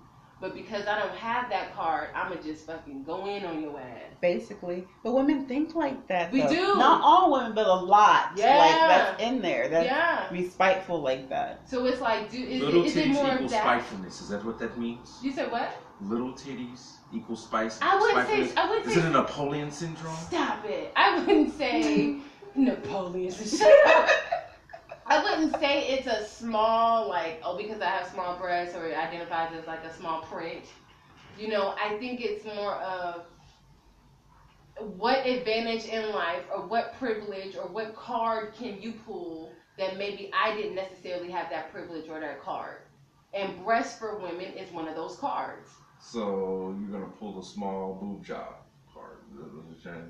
but 0.42 0.54
because 0.56 0.88
I 0.88 1.00
don't 1.00 1.16
have 1.16 1.50
that 1.52 1.74
card, 1.76 2.10
I'ma 2.14 2.36
just 2.44 2.66
fucking 2.68 3.04
go 3.04 3.28
in 3.28 3.46
on 3.46 3.62
your 3.62 3.80
ass. 3.80 4.12
basically. 4.20 4.86
But 5.04 5.14
women 5.14 5.46
think 5.46 5.74
like 5.76 6.06
that. 6.08 6.32
We 6.34 6.42
though. 6.42 6.50
do. 6.50 6.62
Not 6.76 7.02
all 7.02 7.32
women, 7.32 7.54
but 7.54 7.66
a 7.68 7.74
lot. 7.74 8.32
Yeah. 8.36 8.58
Like 8.58 8.76
that's 8.90 9.24
in 9.24 9.42
there. 9.42 9.70
That's 9.70 9.86
yeah. 9.86 10.28
be 10.32 10.50
spiteful 10.50 11.02
like 11.02 11.30
that. 11.30 11.62
So 11.70 11.86
it's 11.86 12.02
like, 12.02 12.30
do 12.30 12.38
is 12.44 12.62
Little 12.62 12.84
it, 12.84 12.88
is 12.88 12.98
it 12.98 13.06
titties 13.08 13.14
more 13.14 13.28
of 13.28 13.34
equals 13.36 13.52
that? 13.52 13.62
spitefulness. 13.64 14.22
Is 14.22 14.30
that 14.30 14.44
what 14.44 14.60
that 14.60 14.78
means? 14.78 15.18
You 15.22 15.32
said 15.32 15.50
what? 15.52 15.72
Little 16.02 16.34
titties 16.34 16.96
equals 17.14 17.44
spice. 17.44 17.80
I 17.82 17.96
wouldn't 17.98 18.28
say. 18.28 18.48
spitefulness? 18.48 18.58
I 18.58 18.70
wouldn't 18.70 18.88
Is 18.88 18.94
say. 18.96 19.00
it 19.00 19.06
a 19.06 19.10
Napoleon 19.12 19.72
syndrome? 19.72 20.16
Stop 20.16 20.66
it. 20.66 20.92
I 20.98 21.20
wouldn't 21.20 21.54
say 21.58 22.18
Napoleon. 22.56 23.32
Shut 23.32 23.72
up. 23.88 24.10
I 25.06 25.22
wouldn't 25.24 25.60
say 25.60 25.90
it's 25.90 26.08
a 26.08 26.26
small 26.26 27.10
like 27.10 27.42
oh 27.44 27.58
because 27.58 27.82
I 27.82 27.86
have 27.90 28.08
small 28.08 28.38
breasts 28.38 28.76
or 28.76 28.88
it 28.88 28.98
identifies 28.98 29.54
as 29.60 29.68
like 29.68 29.84
a 29.84 29.94
small 29.94 30.22
print. 30.22 30.66
You 31.38 31.50
know, 31.50 31.76
I 31.82 31.98
think 31.98 32.22
it's 32.22 32.46
more 32.46 32.76
of 32.76 33.26
what 34.98 35.26
advantage 35.26 35.86
in 35.86 36.12
life 36.14 36.44
or 36.54 36.66
what 36.66 36.94
privilege 36.98 37.56
or 37.56 37.68
what 37.68 37.96
card 37.96 38.54
can 38.58 38.82
you 38.82 38.94
pull 39.06 39.52
that 39.78 39.98
maybe 39.98 40.32
I 40.34 40.56
didn't 40.56 40.76
necessarily 40.76 41.32
have 41.32 41.50
that 41.50 41.72
privilege 41.72 42.08
or 42.10 42.20
that 42.20 42.42
card. 42.42 42.78
And 43.34 43.64
breast 43.64 43.98
for 43.98 44.18
women 44.20 44.54
is 44.54 44.72
one 44.72 44.88
of 44.88 44.96
those 44.96 45.16
cards. 45.18 45.70
So 46.00 46.76
you're 46.80 46.92
gonna 46.92 47.12
pull 47.20 47.34
the 47.34 47.44
small 47.44 47.98
boob 48.00 48.24
job 48.24 48.56
card. 48.94 49.18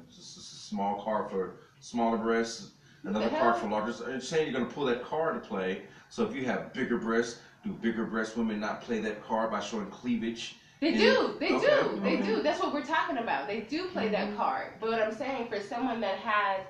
Just 0.10 0.38
a 0.38 0.42
small 0.42 1.02
card 1.02 1.30
for 1.30 1.56
smaller 1.80 2.18
breasts, 2.18 2.72
another 3.04 3.30
The 3.30 3.36
card 3.38 3.58
for 3.58 3.68
larger. 3.68 4.20
saying 4.22 4.52
you're 4.52 4.60
gonna 4.60 4.72
pull 4.72 4.86
that 4.86 5.04
card 5.04 5.42
to 5.42 5.48
play. 5.48 5.84
So 6.10 6.26
if 6.26 6.36
you 6.36 6.46
have 6.46 6.74
bigger 6.74 6.98
breasts, 6.98 7.40
do 7.64 7.72
bigger 7.72 8.06
breast 8.06 8.38
women 8.38 8.60
not 8.60 8.82
play 8.82 9.00
that 9.00 9.24
card 9.26 9.52
by 9.52 9.60
showing 9.60 9.88
cleavage? 9.88 10.58
They 10.80 10.90
Yeah. 10.92 10.98
do. 10.98 11.38
They 11.40 11.54
Okay, 11.54 11.84
do. 11.84 12.00
They 12.02 12.18
do. 12.18 12.42
That's 12.42 12.60
what 12.60 12.74
we're 12.74 12.84
talking 12.84 13.18
about. 13.18 13.48
They 13.48 13.62
do 13.62 13.88
play 13.88 14.10
that 14.10 14.28
mm-hmm. 14.28 14.38
card. 14.38 14.74
But 14.80 14.90
what 14.92 15.02
I'm 15.02 15.14
saying 15.14 15.48
for 15.48 15.60
someone 15.60 16.02
that 16.02 16.18
has 16.20 16.66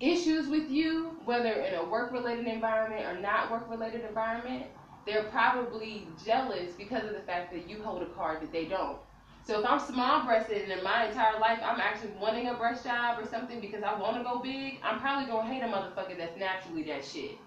issues 0.00 0.48
with 0.48 0.70
you, 0.70 1.16
whether 1.24 1.52
in 1.52 1.74
a 1.74 1.84
work 1.84 2.12
related 2.12 2.46
environment 2.46 3.04
or 3.06 3.20
not 3.20 3.50
work 3.50 3.68
related 3.68 4.04
environment, 4.04 4.66
they're 5.06 5.24
probably 5.24 6.06
jealous 6.24 6.72
because 6.72 7.04
of 7.04 7.12
the 7.12 7.20
fact 7.20 7.52
that 7.52 7.68
you 7.68 7.82
hold 7.82 8.02
a 8.02 8.06
card 8.06 8.40
that 8.40 8.52
they 8.52 8.64
don't. 8.66 8.98
So 9.46 9.60
if 9.60 9.66
I'm 9.66 9.78
small 9.78 10.24
breasted 10.24 10.62
and 10.62 10.72
in 10.72 10.82
my 10.82 11.06
entire 11.06 11.38
life 11.38 11.58
I'm 11.62 11.78
actually 11.78 12.12
wanting 12.18 12.48
a 12.48 12.54
breast 12.54 12.82
job 12.82 13.18
or 13.18 13.26
something 13.26 13.60
because 13.60 13.82
I 13.82 13.98
want 13.98 14.16
to 14.16 14.24
go 14.24 14.38
big, 14.38 14.78
I'm 14.82 14.98
probably 15.00 15.30
gonna 15.30 15.46
hate 15.46 15.62
a 15.62 15.66
motherfucker 15.66 16.16
that's 16.16 16.38
naturally 16.38 16.82
that 16.84 17.04
shit. 17.04 17.38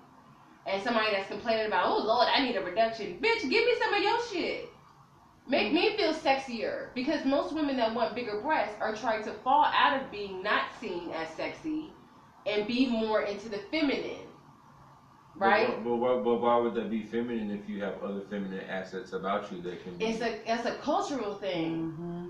And 0.67 0.83
somebody 0.83 1.11
that's 1.11 1.27
complaining 1.27 1.65
about, 1.67 1.87
oh 1.87 2.03
Lord, 2.03 2.27
I 2.31 2.43
need 2.43 2.55
a 2.55 2.63
reduction. 2.63 3.17
Bitch, 3.19 3.41
give 3.41 3.65
me 3.65 3.73
some 3.79 3.93
of 3.95 4.03
your 4.03 4.19
shit. 4.31 4.69
Make 5.47 5.73
me 5.73 5.95
feel 5.95 6.13
sexier 6.13 6.93
because 6.93 7.25
most 7.25 7.53
women 7.53 7.77
that 7.77 7.95
want 7.95 8.13
bigger 8.13 8.41
breasts 8.41 8.75
are 8.79 8.95
trying 8.95 9.23
to 9.23 9.33
fall 9.33 9.65
out 9.65 9.99
of 9.99 10.11
being 10.11 10.43
not 10.43 10.65
seen 10.79 11.09
as 11.11 11.29
sexy 11.29 11.89
and 12.45 12.67
be 12.67 12.85
more 12.85 13.21
into 13.21 13.49
the 13.49 13.59
feminine. 13.71 14.26
Right? 15.39 15.67
But, 15.67 15.83
but, 15.83 15.95
why, 15.97 16.15
but 16.15 16.35
why 16.37 16.57
would 16.57 16.73
that 16.75 16.89
be 16.89 17.01
feminine 17.01 17.49
if 17.51 17.67
you 17.67 17.81
have 17.81 18.01
other 18.01 18.21
feminine 18.21 18.63
assets 18.67 19.13
about 19.13 19.51
you 19.51 19.59
that 19.61 19.81
can 19.83 19.97
be? 19.97 20.05
It's 20.05 20.21
a 20.21 20.33
that's 20.45 20.65
a 20.65 20.71
cultural 20.71 21.33
thing. 21.33 21.85
hmm 21.95 22.27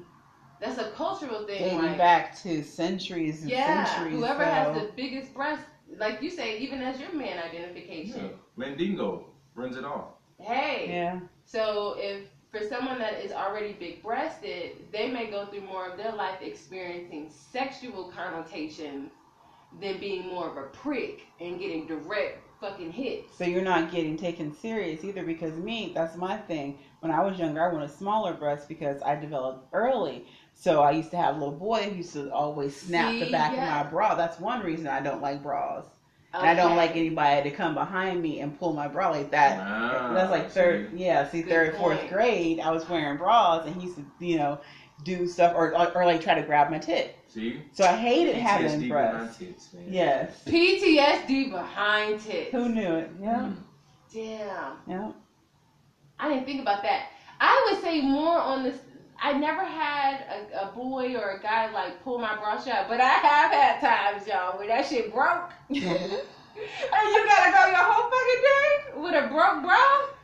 That's 0.59 0.77
a 0.77 0.85
cultural 0.85 1.41
thing. 1.41 1.63
Dating 1.63 1.77
like, 1.77 1.97
back 1.97 2.35
to 2.43 2.61
centuries 2.61 3.41
and 3.41 3.51
yeah, 3.51 3.85
centuries. 3.85 4.17
whoever 4.17 4.43
so. 4.43 4.49
has 4.49 4.71
the 4.71 4.83
biggest 4.95 5.33
breast, 5.33 5.63
like 5.97 6.21
you 6.21 6.29
say, 6.29 6.57
even 6.57 6.81
as 6.81 6.99
your 6.99 7.11
man 7.11 7.37
yeah. 7.37 7.43
identification. 7.43 8.29
Mandingo 8.55 9.23
runs 9.55 9.75
it 9.75 9.83
all. 9.83 10.17
Hey, 10.39 10.87
Yeah. 10.91 11.19
So 11.45 11.93
if 11.97 12.21
for 12.49 12.61
someone 12.61 12.97
that 12.99 13.13
is 13.13 13.31
already 13.31 13.73
big 13.73 14.01
breasted, 14.01 14.71
they 14.91 15.07
may 15.07 15.25
go 15.25 15.45
through 15.45 15.61
more 15.61 15.85
of 15.85 15.95
their 15.97 16.11
life 16.11 16.41
experiencing 16.41 17.27
sexual 17.29 18.03
connotations 18.05 19.11
than 19.79 19.97
being 19.97 20.25
more 20.25 20.47
of 20.47 20.57
a 20.57 20.63
prick 20.63 21.27
and 21.39 21.59
getting 21.59 21.85
direct 21.85 22.46
fucking 22.59 22.91
hits. 22.91 23.37
So 23.37 23.43
you're 23.43 23.61
not 23.61 23.91
getting 23.91 24.17
taken 24.17 24.55
serious 24.55 25.03
either 25.03 25.23
because 25.23 25.53
me, 25.57 25.91
that's 25.93 26.15
my 26.15 26.37
thing. 26.37 26.79
When 26.99 27.11
I 27.11 27.23
was 27.23 27.37
younger, 27.37 27.61
I 27.61 27.71
wanted 27.71 27.91
smaller 27.91 28.33
breasts 28.33 28.65
because 28.65 29.01
I 29.01 29.15
developed 29.15 29.67
early. 29.73 30.25
So 30.53 30.81
I 30.81 30.91
used 30.91 31.11
to 31.11 31.17
have 31.17 31.35
a 31.35 31.39
little 31.39 31.53
boy 31.53 31.83
who 31.83 31.97
used 31.97 32.13
to 32.13 32.31
always 32.31 32.75
snap 32.75 33.11
the 33.13 33.31
back 33.31 33.53
yeah. 33.53 33.79
of 33.79 33.85
my 33.85 33.91
bra. 33.91 34.15
That's 34.15 34.39
one 34.39 34.63
reason 34.63 34.87
I 34.87 35.01
don't 35.01 35.21
like 35.21 35.43
bras. 35.43 35.85
And 36.33 36.47
I 36.47 36.53
don't 36.53 36.75
like 36.75 36.91
anybody 36.91 37.49
to 37.49 37.55
come 37.55 37.73
behind 37.73 38.21
me 38.21 38.41
and 38.41 38.57
pull 38.59 38.73
my 38.73 38.87
bra 38.87 39.09
like 39.09 39.31
that. 39.31 39.59
Ah, 39.59 40.13
That's 40.13 40.29
like 40.29 40.51
third, 40.51 40.91
yeah. 40.93 41.27
See, 41.29 41.41
Good 41.41 41.49
third, 41.49 41.77
fourth 41.77 42.09
grade, 42.09 42.59
I 42.59 42.71
was 42.71 42.87
wearing 42.87 43.17
bras, 43.17 43.65
and 43.65 43.75
he 43.75 43.87
used 43.87 43.97
to, 43.97 44.05
you 44.19 44.37
know, 44.37 44.59
do 45.03 45.27
stuff 45.27 45.53
or 45.55 45.77
or, 45.77 45.95
or 45.95 46.05
like 46.05 46.21
try 46.21 46.35
to 46.35 46.41
grab 46.41 46.71
my 46.71 46.79
tit. 46.79 47.15
See? 47.27 47.61
So 47.73 47.83
I 47.83 47.95
hated 47.95 48.35
having 48.35 48.81
PTSD 48.81 48.89
breasts. 48.89 49.37
behind 49.37 49.39
tits, 49.39 49.73
man. 49.73 49.85
Yes. 49.89 50.43
PTSD 50.45 51.51
behind 51.51 52.21
tits. 52.21 52.51
Who 52.51 52.69
knew 52.69 52.95
it? 52.95 53.11
Yeah. 53.21 53.35
Mm. 53.35 53.57
Damn. 54.13 54.73
Yeah. 54.87 55.11
I 56.19 56.29
didn't 56.29 56.45
think 56.45 56.61
about 56.61 56.81
that. 56.83 57.09
I 57.39 57.69
would 57.69 57.81
say 57.81 58.01
more 58.01 58.39
on 58.39 58.63
this. 58.63 58.77
I 59.21 59.33
never 59.33 59.63
had 59.63 60.21
a, 60.53 60.67
a 60.67 60.71
boy 60.73 61.15
or 61.15 61.31
a 61.31 61.41
guy 61.41 61.71
like 61.71 62.03
pull 62.03 62.19
my 62.19 62.35
bra 62.35 62.61
shut, 62.61 62.87
but 62.87 63.01
I 63.01 63.09
have 63.09 63.51
had 63.51 63.79
times, 63.81 64.27
y'all, 64.27 64.57
where 64.57 64.67
that 64.67 64.85
shit 64.85 65.13
broke. 65.13 65.51
and 65.69 65.77
you 65.77 67.25
gotta 67.25 67.51
go 67.51 67.67
your 67.67 67.83
whole 67.83 68.09
fucking 68.09 68.43
day 68.43 69.01
with 69.01 69.23
a 69.23 69.27
broke 69.27 69.63
bra. 69.63 70.16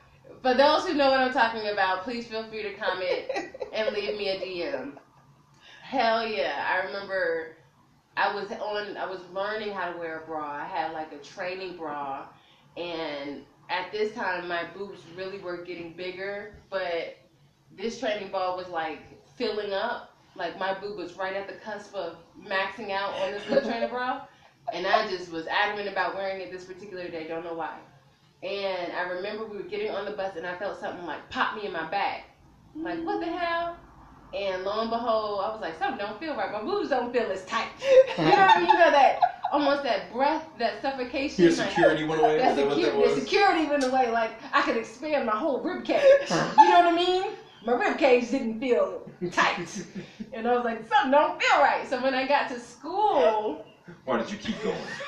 For 0.43 0.53
those 0.53 0.85
who 0.85 0.93
know 0.93 1.09
what 1.09 1.21
I'm 1.21 1.31
talking 1.31 1.69
about, 1.69 2.03
please 2.03 2.27
feel 2.27 2.43
free 2.49 2.63
to 2.63 2.73
comment 2.73 3.31
and 3.73 3.95
leave 3.95 4.17
me 4.17 4.27
a 4.27 4.41
DM. 4.41 4.91
Hell 5.81 6.27
yeah. 6.27 6.67
I 6.69 6.85
remember 6.85 7.55
I 8.17 8.35
was 8.35 8.51
on 8.51 8.97
I 8.97 9.05
was 9.05 9.21
learning 9.33 9.71
how 9.71 9.93
to 9.93 9.97
wear 9.97 10.19
a 10.19 10.25
bra. 10.25 10.45
I 10.45 10.65
had 10.65 10.91
like 10.91 11.13
a 11.13 11.17
training 11.19 11.77
bra 11.77 12.25
and 12.75 13.43
at 13.69 13.89
this 13.93 14.13
time 14.15 14.49
my 14.49 14.65
boobs 14.75 14.99
really 15.15 15.39
were 15.39 15.63
getting 15.63 15.93
bigger, 15.93 16.57
but 16.69 17.15
this 17.77 17.97
training 17.97 18.29
bra 18.29 18.53
was 18.53 18.67
like 18.67 18.99
filling 19.37 19.71
up. 19.71 20.13
Like 20.35 20.59
my 20.59 20.77
boob 20.77 20.97
was 20.97 21.13
right 21.13 21.37
at 21.37 21.47
the 21.47 21.53
cusp 21.53 21.95
of 21.95 22.17
maxing 22.37 22.91
out 22.91 23.13
on 23.13 23.31
this 23.31 23.47
little 23.47 23.69
training 23.69 23.87
bra. 23.87 24.27
And 24.73 24.85
I 24.85 25.07
just 25.09 25.31
was 25.31 25.47
adamant 25.47 25.87
about 25.87 26.15
wearing 26.15 26.41
it 26.41 26.51
this 26.51 26.65
particular 26.65 27.07
day, 27.07 27.29
don't 27.29 27.45
know 27.45 27.53
why. 27.53 27.77
And 28.43 28.91
I 28.91 29.03
remember 29.03 29.45
we 29.45 29.57
were 29.57 29.63
getting 29.63 29.89
on 29.91 30.05
the 30.05 30.11
bus 30.11 30.35
and 30.35 30.45
I 30.45 30.55
felt 30.57 30.79
something 30.79 31.05
like 31.05 31.29
pop 31.29 31.55
me 31.55 31.65
in 31.65 31.71
my 31.71 31.89
back. 31.89 32.25
Like, 32.75 33.03
what 33.05 33.21
the 33.21 33.31
hell? 33.31 33.77
And 34.33 34.63
lo 34.63 34.81
and 34.81 34.89
behold, 34.89 35.41
I 35.45 35.49
was 35.51 35.61
like, 35.61 35.77
something 35.77 35.99
don't 35.99 36.19
feel 36.19 36.35
right. 36.35 36.51
My 36.51 36.61
boobs 36.61 36.89
don't 36.89 37.13
feel 37.13 37.31
as 37.31 37.45
tight. 37.45 37.67
You 38.17 38.23
know 38.25 38.31
what 38.31 38.57
I 38.57 38.59
mean? 38.59 38.67
You 38.67 38.73
know 38.73 38.91
that 38.91 39.19
almost 39.51 39.83
that 39.83 40.11
breath, 40.11 40.45
that 40.57 40.81
suffocation. 40.81 41.45
Your 41.45 41.53
like, 41.53 41.69
security 41.69 42.03
went 42.03 42.21
away. 42.21 42.37
that 42.37 42.51
Is 42.51 42.57
that 42.57 42.67
secu- 42.67 43.15
the 43.15 43.21
security 43.21 43.65
went 43.67 43.83
away. 43.85 44.11
Like 44.11 44.31
I 44.51 44.61
could 44.63 44.75
expand 44.75 45.25
my 45.25 45.37
whole 45.37 45.61
rib 45.61 45.85
cage. 45.85 46.01
You 46.29 46.69
know 46.69 46.79
what 46.79 46.93
I 46.93 46.95
mean? 46.95 47.31
My 47.65 47.73
rib 47.73 47.97
cage 47.97 48.29
didn't 48.31 48.59
feel 48.59 49.09
tight, 49.31 49.85
and 50.33 50.45
I 50.47 50.53
was 50.55 50.65
like, 50.65 50.85
something 50.85 51.11
don't 51.11 51.41
feel 51.41 51.59
right. 51.59 51.87
So 51.87 52.01
when 52.03 52.13
I 52.13 52.27
got 52.27 52.49
to 52.49 52.59
school, 52.59 53.63
Why 54.05 54.17
did 54.17 54.31
you 54.31 54.37
keep 54.37 54.61
going? 54.61 54.77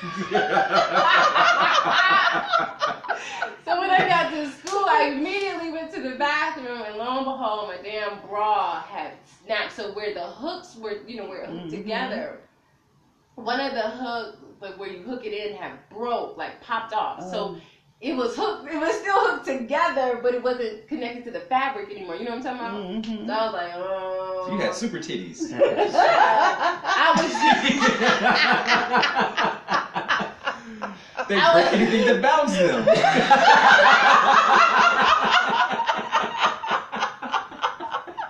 so 3.64 3.78
when 3.80 3.90
I 3.90 4.06
got 4.06 4.30
to 4.30 4.46
school, 4.50 4.84
I 4.88 5.12
immediately 5.16 5.70
went 5.70 5.92
to 5.94 6.00
the 6.02 6.16
bathroom, 6.16 6.82
and 6.82 6.96
lo 6.96 7.16
and 7.18 7.24
behold, 7.24 7.68
my 7.68 7.78
damn 7.82 8.20
bra 8.20 8.80
had 8.82 9.12
snapped. 9.24 9.72
So 9.72 9.92
where 9.92 10.12
the 10.14 10.26
hooks 10.26 10.76
were, 10.76 10.98
you 11.06 11.16
know, 11.16 11.26
where 11.26 11.42
it 11.42 11.48
hooked 11.50 11.68
Mhm. 11.68 11.70
together, 11.70 12.38
one 13.36 13.60
of 13.60 13.72
the 13.74 13.82
hooks, 13.82 14.38
like 14.60 14.78
where 14.78 14.88
you 14.88 15.02
hook 15.02 15.24
it 15.24 15.32
in, 15.32 15.56
had 15.56 15.72
broke, 15.90 16.36
like 16.36 16.60
popped 16.60 16.92
off. 16.92 17.22
So 17.22 17.46
Um, 17.46 17.62
it 18.00 18.14
was 18.14 18.36
hooked. 18.36 18.70
It 18.72 18.78
was 18.78 18.94
still 18.94 19.18
hooked 19.30 19.46
together, 19.46 20.18
but 20.22 20.34
it 20.34 20.42
wasn't 20.42 20.86
connected 20.88 21.24
to 21.24 21.30
the 21.30 21.40
fabric 21.40 21.90
anymore. 21.90 22.16
You 22.16 22.24
know 22.24 22.36
what 22.36 22.46
I'm 22.46 22.58
talking 22.58 23.04
about? 23.04 23.04
mhm. 23.04 23.26
So 23.26 23.32
I 23.32 23.44
was 23.44 23.52
like, 23.54 23.72
oh. 23.76 24.44
So 24.48 24.52
you 24.54 24.60
had 24.60 24.74
super 24.74 24.98
titties. 24.98 25.52
I 25.52 27.12
was. 27.16 27.32
they 31.28 31.36
I 31.36 31.52
break 31.52 31.64
was- 31.64 31.74
anything 31.74 32.06
that 32.06 32.20
bounds 32.22 32.52
them. 32.58 32.84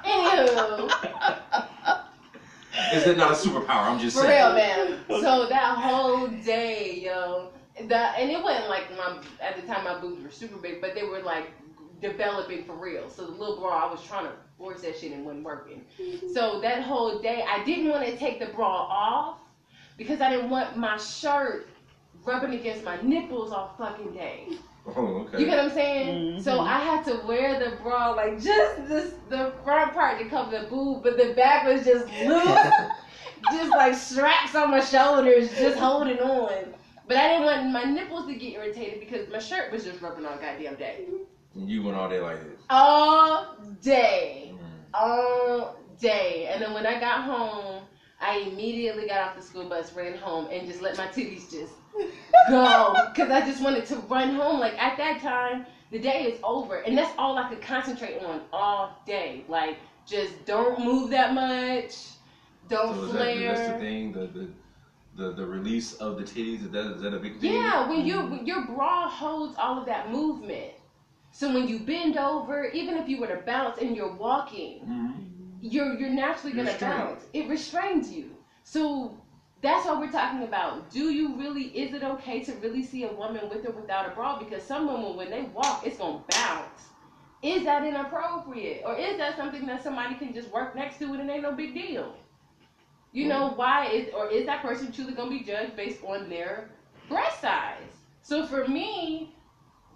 Anywho, 0.05 0.87
Is 2.93 3.05
that 3.05 3.17
not 3.17 3.33
a 3.33 3.35
superpower? 3.35 3.87
I'm 3.91 3.99
just 3.99 4.17
for 4.17 4.23
saying. 4.23 4.55
real, 4.55 4.55
man. 4.55 4.99
So 5.09 5.47
that 5.49 5.77
whole 5.79 6.29
day, 6.29 7.01
yo, 7.05 7.46
that 7.89 8.19
and 8.19 8.31
it 8.31 8.43
wasn't 8.43 8.69
like 8.69 8.91
my 8.97 9.19
at 9.41 9.57
the 9.57 9.67
time 9.67 9.85
my 9.85 9.99
boobs 9.99 10.23
were 10.23 10.31
super 10.31 10.57
big, 10.59 10.81
but 10.81 10.95
they 10.95 11.05
were 11.05 11.21
like 11.21 11.51
developing 12.01 12.65
for 12.65 12.75
real. 12.75 13.09
So 13.09 13.25
the 13.27 13.33
little 13.33 13.57
bra, 13.57 13.89
I 13.89 13.91
was 13.91 14.03
trying 14.05 14.27
to 14.27 14.33
force 14.59 14.83
that 14.83 14.99
shit 14.99 15.13
and 15.13 15.25
wasn't 15.25 15.45
working. 15.45 15.85
So 16.33 16.61
that 16.61 16.83
whole 16.83 17.19
day, 17.21 17.45
I 17.49 17.65
didn't 17.65 17.89
want 17.89 18.07
to 18.07 18.17
take 18.17 18.39
the 18.39 18.47
bra 18.47 18.69
off 18.69 19.39
because 19.97 20.21
I 20.21 20.31
didn't 20.31 20.51
want 20.51 20.77
my 20.77 20.97
shirt 20.99 21.69
rubbing 22.25 22.55
against 22.55 22.85
my 22.85 23.01
nipples 23.03 23.53
all 23.53 23.75
fucking 23.79 24.13
day. 24.13 24.49
Oh, 24.89 25.27
okay. 25.27 25.41
You 25.41 25.47
get 25.47 25.57
what 25.57 25.65
I'm 25.67 25.71
saying? 25.73 26.37
Mhm. 26.37 26.43
So 26.43 26.61
I 26.61 26.79
had 26.79 27.05
to 27.07 27.21
wear 27.27 27.59
the 27.59 27.77
bra 27.77 28.11
like 28.11 28.41
just 28.41 28.89
this 28.89 29.15
the 29.29 29.53
front 29.65 29.95
part 29.95 30.19
to 30.21 30.29
cover 30.29 30.59
the 30.61 30.67
boob, 30.67 31.03
but 31.03 31.17
the 31.17 31.33
back 31.35 31.67
was 31.67 31.85
just 31.85 32.07
loose, 32.27 32.73
just 33.53 33.71
like 33.71 33.95
straps 33.95 34.55
on 34.55 34.71
my 34.71 34.81
shoulders, 34.81 35.49
just 35.59 35.77
holding 35.79 36.21
on. 36.21 36.75
But 37.07 37.17
I 37.19 37.29
didn't 37.29 37.45
want 37.45 37.71
my 37.71 37.85
nipples 37.85 38.27
to 38.27 38.35
get 38.35 38.55
irritated 38.55 39.01
because 39.01 39.29
my 39.31 39.39
shirt 39.39 39.71
was 39.71 39.85
just 39.85 40.01
rubbing 40.03 40.27
all 40.27 40.37
goddamn 40.37 40.75
day, 40.77 41.05
And 41.55 41.69
you 41.71 41.83
went 41.83 41.97
all 41.97 42.09
day 42.09 42.21
like 42.21 42.41
this. 42.43 42.61
all 42.69 43.55
day, 43.81 44.53
Mm. 44.55 44.59
all 44.95 45.77
day. 46.01 46.49
And 46.51 46.61
then 46.63 46.73
when 46.75 46.85
I 46.87 46.99
got 46.99 47.23
home, 47.23 47.83
I 48.21 48.39
immediately 48.39 49.07
got 49.07 49.21
off 49.29 49.37
the 49.37 49.43
school 49.43 49.69
bus, 49.69 49.93
ran 49.93 50.17
home, 50.17 50.49
and 50.51 50.67
just 50.67 50.81
let 50.81 50.97
my 50.97 51.07
titties 51.07 51.49
just 51.51 51.75
go 52.49 52.95
because 53.15 53.31
I 53.31 53.41
just 53.47 53.63
wanted 53.63 53.87
to 53.87 53.97
run 53.97 54.31
home. 54.35 54.59
Like 54.59 54.75
at 54.83 54.97
that 54.97 55.21
time, 55.21 55.65
the 55.93 55.99
day 56.01 56.25
is 56.25 56.41
over, 56.43 56.77
and 56.79 56.97
that's 56.99 57.13
all 57.19 57.39
I 57.39 57.49
could 57.49 57.61
concentrate 57.61 58.19
on 58.25 58.41
all 58.53 59.01
day. 59.07 59.45
Like 59.49 59.77
just 60.07 60.45
don't 60.45 60.81
move 60.85 61.11
that 61.11 61.35
much, 61.35 61.95
don't 62.69 62.95
So 62.95 63.03
is 63.05 63.13
that, 63.13 63.19
flare. 63.19 63.55
that's 63.55 63.67
the 63.69 63.79
thing, 63.79 64.13
the, 64.13 64.27
the 64.27 64.49
the 65.17 65.31
the 65.33 65.47
release 65.47 65.95
of 65.95 66.17
the 66.19 66.23
titties. 66.25 66.63
Is 66.65 66.71
that 66.71 66.87
is 66.97 67.03
that 67.03 67.15
a 67.15 67.19
big 67.19 67.41
thing? 67.41 67.53
Yeah, 67.53 67.89
when 67.89 68.05
you 68.07 68.41
your 68.45 68.67
bra 68.67 69.09
holds 69.09 69.57
all 69.59 69.79
of 69.79 69.87
that 69.87 70.11
movement. 70.11 70.73
So 71.33 71.53
when 71.53 71.69
you 71.69 71.81
bend 71.81 72.17
over, 72.17 72.65
even 72.67 72.97
if 72.97 73.09
you 73.09 73.19
were 73.21 73.27
to 73.27 73.43
bounce 73.45 73.79
and 73.79 73.95
you're 73.95 74.13
walking, 74.15 74.81
Mhm. 74.81 75.15
you're 75.61 75.99
you're 75.99 76.11
naturally 76.11 76.55
gonna 76.57 76.77
bounce. 76.81 77.27
It 77.33 77.49
restrains 77.49 78.13
you. 78.13 78.37
So 78.63 79.19
that's 79.61 79.87
what 79.87 79.99
we're 80.01 80.11
talking 80.13 80.43
about. 80.43 80.91
Do 80.91 81.11
you 81.13 81.35
really? 81.37 81.65
Is 81.65 81.95
it 81.95 82.03
okay 82.03 82.41
to 82.45 82.53
really 82.55 82.83
see 82.83 83.05
a 83.05 83.13
woman 83.13 83.49
with 83.49 83.67
or 83.67 83.73
without 83.73 84.07
a 84.07 84.15
bra? 84.15 84.39
Because 84.39 84.63
some 84.63 84.87
women, 84.87 85.17
when 85.17 85.31
they 85.31 85.43
walk, 85.43 85.87
it's 85.87 85.99
gonna 85.99 86.23
bounce. 86.31 86.91
Is 87.43 87.65
that 87.65 87.85
inappropriate, 87.85 88.83
or 88.85 88.97
is 88.97 89.19
that 89.19 89.37
something 89.37 89.67
that 89.67 89.83
somebody 89.83 90.15
can 90.15 90.33
just 90.35 90.51
work 90.51 90.75
next 90.75 90.99
to 90.99 91.15
it 91.15 91.21
and 91.21 91.29
it 91.29 91.35
ain't 91.35 91.43
no 91.43 91.53
big 91.53 91.75
deal? 91.75 92.15
You 93.13 93.29
know 93.29 93.53
why 93.57 93.87
is 93.87 94.13
or 94.15 94.29
is 94.29 94.47
that 94.47 94.63
person 94.63 94.93
truly 94.93 95.15
gonna 95.15 95.31
be 95.31 95.41
judged 95.41 95.75
based 95.77 96.03
on 96.05 96.29
their 96.29 96.71
breast 97.09 97.41
size? 97.41 97.93
So 98.23 98.47
for 98.47 98.67
me, 98.69 99.35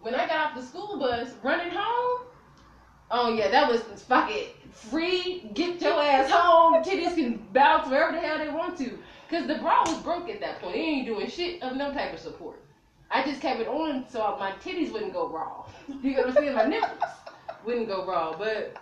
when 0.01 0.15
I 0.15 0.27
got 0.27 0.49
off 0.49 0.55
the 0.55 0.63
school 0.63 0.99
bus 0.99 1.35
running 1.43 1.71
home, 1.71 2.23
oh 3.11 3.35
yeah, 3.35 3.51
that 3.51 3.71
was 3.71 3.83
fuck 4.03 4.31
it. 4.31 4.55
Free, 4.73 5.51
get 5.53 5.81
your 5.83 6.01
ass 6.01 6.31
home. 6.31 6.83
Titties 6.83 7.15
can 7.15 7.45
bounce 7.53 7.89
wherever 7.89 8.13
the 8.13 8.21
hell 8.21 8.39
they 8.39 8.49
want 8.49 8.79
to. 8.79 8.99
Cause 9.29 9.47
the 9.47 9.57
bra 9.57 9.85
was 9.85 10.03
broke 10.03 10.29
at 10.29 10.41
that 10.41 10.61
point. 10.61 10.77
It 10.77 10.79
ain't 10.79 11.07
doing 11.07 11.29
shit 11.29 11.63
of 11.63 11.77
no 11.77 11.93
type 11.93 12.13
of 12.13 12.21
support. 12.21 12.63
I 13.11 13.25
just 13.25 13.41
kept 13.41 13.61
it 13.61 13.69
on 13.69 14.09
so 14.09 14.37
my 14.39 14.53
titties 14.53 14.93
wouldn't 14.93 15.13
go 15.13 15.29
raw. 15.29 15.67
You 16.03 16.13
know 16.17 16.23
what 16.23 16.29
I'm 16.29 16.35
saying? 16.35 16.55
My 16.55 16.65
nipples 16.65 17.11
wouldn't 17.65 17.89
go 17.89 18.07
raw. 18.07 18.37
But 18.37 18.77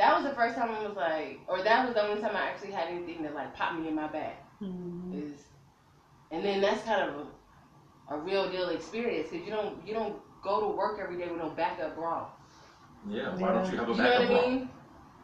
that 0.00 0.14
was 0.16 0.24
the 0.24 0.34
first 0.34 0.56
time 0.56 0.70
I 0.70 0.82
was 0.86 0.96
like, 0.96 1.40
or 1.46 1.62
that 1.62 1.84
was 1.84 1.94
the 1.94 2.02
only 2.02 2.20
time 2.22 2.34
I 2.34 2.40
actually 2.48 2.72
had 2.72 2.88
anything 2.88 3.22
that 3.22 3.34
like 3.34 3.54
popped 3.54 3.78
me 3.78 3.88
in 3.88 3.94
my 3.94 4.08
back. 4.08 4.36
Mhm. 4.62 5.12
Is, 5.22 5.44
and 6.30 6.44
then 6.44 6.60
that's 6.60 6.82
kind 6.84 7.02
of 7.10 7.26
a, 8.10 8.14
a 8.14 8.18
real 8.18 8.50
deal 8.50 8.68
experience 8.70 9.28
because 9.30 9.44
you 9.46 9.52
don't 9.52 9.86
you 9.86 9.94
don't 9.94 10.16
go 10.42 10.60
to 10.60 10.68
work 10.76 10.98
every 11.02 11.16
day 11.18 11.28
with 11.28 11.38
no 11.38 11.50
backup 11.50 11.94
bra. 11.96 12.26
Yeah, 13.08 13.34
why 13.36 13.52
don't 13.52 13.70
you 13.70 13.78
have 13.78 13.88
a 13.88 13.92
You 13.92 13.98
know 13.98 14.04
what 14.04 14.18
backup 14.18 14.30
I 14.30 14.40
bra? 14.40 14.48
mean? 14.48 14.68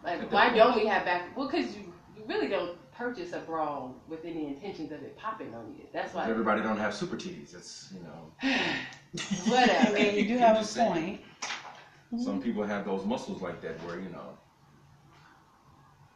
Like, 0.05 0.33
why 0.33 0.55
don't 0.55 0.77
we 0.77 0.87
have 0.87 1.05
back? 1.05 1.37
Well, 1.37 1.49
because 1.49 1.77
you, 1.77 1.93
you 2.17 2.25
really 2.29 2.49
don't 2.49 2.79
purchase 2.93 3.33
a 3.33 3.41
bra 3.41 3.91
with 4.09 4.25
any 4.25 4.47
intentions 4.47 4.93
of 4.93 5.03
it 5.03 5.17
popping 5.17 5.55
on 5.55 5.75
you. 5.77 5.85
That's 5.93 6.15
why. 6.15 6.29
Everybody 6.29 6.63
don't 6.63 6.79
have 6.79 6.95
super 6.95 7.17
titties. 7.17 7.55
It's 7.55 7.93
you 7.95 8.01
know, 8.03 8.33
I 8.43 9.93
mean, 9.95 10.15
you 10.17 10.29
do 10.29 10.39
have 10.47 10.57
a 10.57 10.61
just 10.61 10.73
saying. 10.75 10.93
point. 10.93 11.21
Mm-hmm. 12.13 12.23
some 12.23 12.41
people 12.41 12.63
have 12.63 12.85
those 12.85 13.05
muscles 13.05 13.43
like 13.43 13.61
that 13.63 13.83
where 13.85 13.99
you 13.99 14.09
know. 14.11 14.39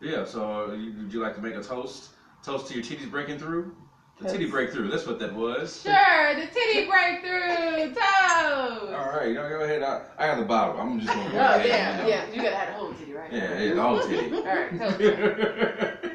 Yeah. 0.00 0.24
So, 0.24 0.72
you, 0.72 0.92
would 0.98 1.12
you 1.12 1.20
like 1.20 1.34
to 1.36 1.40
make 1.42 1.54
a 1.54 1.62
toast? 1.62 2.10
Toast 2.42 2.66
to 2.68 2.74
your 2.74 2.82
titties 2.82 3.10
breaking 3.10 3.38
through. 3.38 3.70
The 4.18 4.28
titty 4.30 4.44
breakthrough. 4.46 4.88
That's 4.90 5.06
what 5.06 5.18
that 5.20 5.32
was. 5.32 5.80
Sure, 5.82 6.34
the 6.34 6.44
titty 6.46 6.86
breakthrough, 6.86 7.88
toes. 7.94 8.92
All 8.92 9.08
right, 9.08 9.28
you 9.28 9.34
know, 9.34 9.48
go 9.48 9.60
ahead. 9.62 9.82
I, 9.82 10.00
I 10.18 10.26
got 10.26 10.36
the 10.36 10.42
bottle. 10.42 10.78
I'm 10.78 11.00
just 11.00 11.14
gonna 11.14 11.30
go 11.30 11.38
Oh 11.40 11.54
ahead. 11.54 11.66
yeah, 11.66 12.02
you 12.04 12.08
yeah. 12.10 12.24
You 12.30 12.42
gotta 12.42 12.54
have 12.56 12.68
the 12.68 12.74
whole 12.74 12.92
titty, 12.92 13.12
right? 13.14 13.32
Yeah, 13.32 13.58
yeah, 13.60 13.72
the 13.74 13.82
whole 13.82 13.98
titty. 13.98 14.34
All 14.36 14.42
right, 14.42 14.78
toast. 14.78 15.00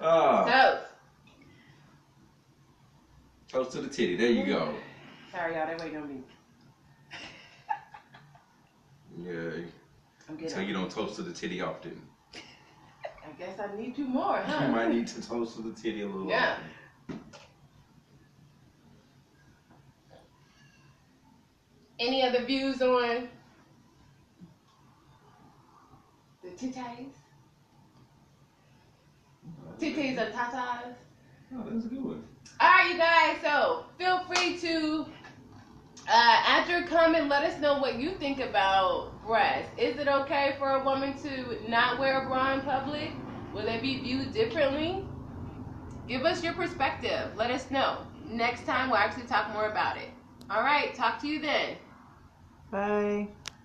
Ah, 0.00 0.44
Toast. 0.44 0.82
toast 3.52 3.72
to 3.72 3.80
the 3.80 3.88
titty. 3.88 4.16
There 4.16 4.30
you 4.30 4.44
go. 4.44 4.74
Sorry, 5.30 5.54
y'all. 5.54 5.66
They 5.66 5.74
waiting 5.76 5.98
on 5.98 6.08
me. 6.08 6.22
Yeah. 9.18 10.48
So 10.48 10.60
you 10.60 10.72
don't 10.72 10.90
toast 10.90 11.16
to 11.16 11.22
the 11.22 11.32
titty 11.32 11.60
often. 11.60 12.00
I 12.34 13.32
guess 13.38 13.58
I 13.58 13.76
need 13.76 13.94
two 13.94 14.06
more, 14.06 14.36
huh? 14.36 14.66
You 14.66 14.72
might 14.72 14.90
need 14.90 15.06
to 15.08 15.26
toast 15.26 15.56
to 15.56 15.62
the 15.62 15.72
titty 15.72 16.02
a 16.02 16.06
little. 16.06 16.28
Yeah. 16.28 16.56
often. 17.08 17.20
Any 21.98 22.22
other 22.22 22.44
views 22.44 22.82
on 22.82 23.28
the 26.42 26.48
titties? 26.48 27.12
Titties 29.78 30.18
or 30.18 30.30
tatas? 30.32 30.94
Oh, 31.54 31.64
that's 31.68 31.84
a 31.84 31.88
good 31.88 32.04
one. 32.04 32.24
All 32.60 32.68
right, 32.68 32.90
you 32.90 32.98
guys. 32.98 33.36
So 33.42 33.84
feel 33.98 34.24
free 34.24 34.58
to 34.58 35.06
uh, 36.08 36.42
after 36.46 36.82
comment, 36.86 37.28
let 37.28 37.44
us 37.44 37.60
know 37.60 37.78
what 37.78 37.98
you 37.98 38.12
think 38.12 38.40
about 38.40 39.22
breasts. 39.26 39.70
Is 39.78 39.98
it 39.98 40.08
okay 40.08 40.56
for 40.58 40.70
a 40.70 40.84
woman 40.84 41.16
to 41.22 41.68
not 41.68 41.98
wear 41.98 42.22
a 42.22 42.28
bra 42.28 42.54
in 42.54 42.60
public? 42.62 43.12
Will 43.52 43.68
it 43.68 43.82
be 43.82 44.00
viewed 44.00 44.32
differently? 44.32 45.04
Give 46.08 46.24
us 46.24 46.42
your 46.42 46.54
perspective. 46.54 47.32
Let 47.36 47.50
us 47.50 47.70
know. 47.70 47.98
Next 48.28 48.66
time, 48.66 48.90
we'll 48.90 48.98
actually 48.98 49.26
talk 49.26 49.52
more 49.52 49.70
about 49.70 49.96
it. 49.96 50.10
All 50.50 50.62
right. 50.62 50.94
Talk 50.94 51.20
to 51.20 51.28
you 51.28 51.40
then. 51.40 51.76
Bye. 52.70 53.28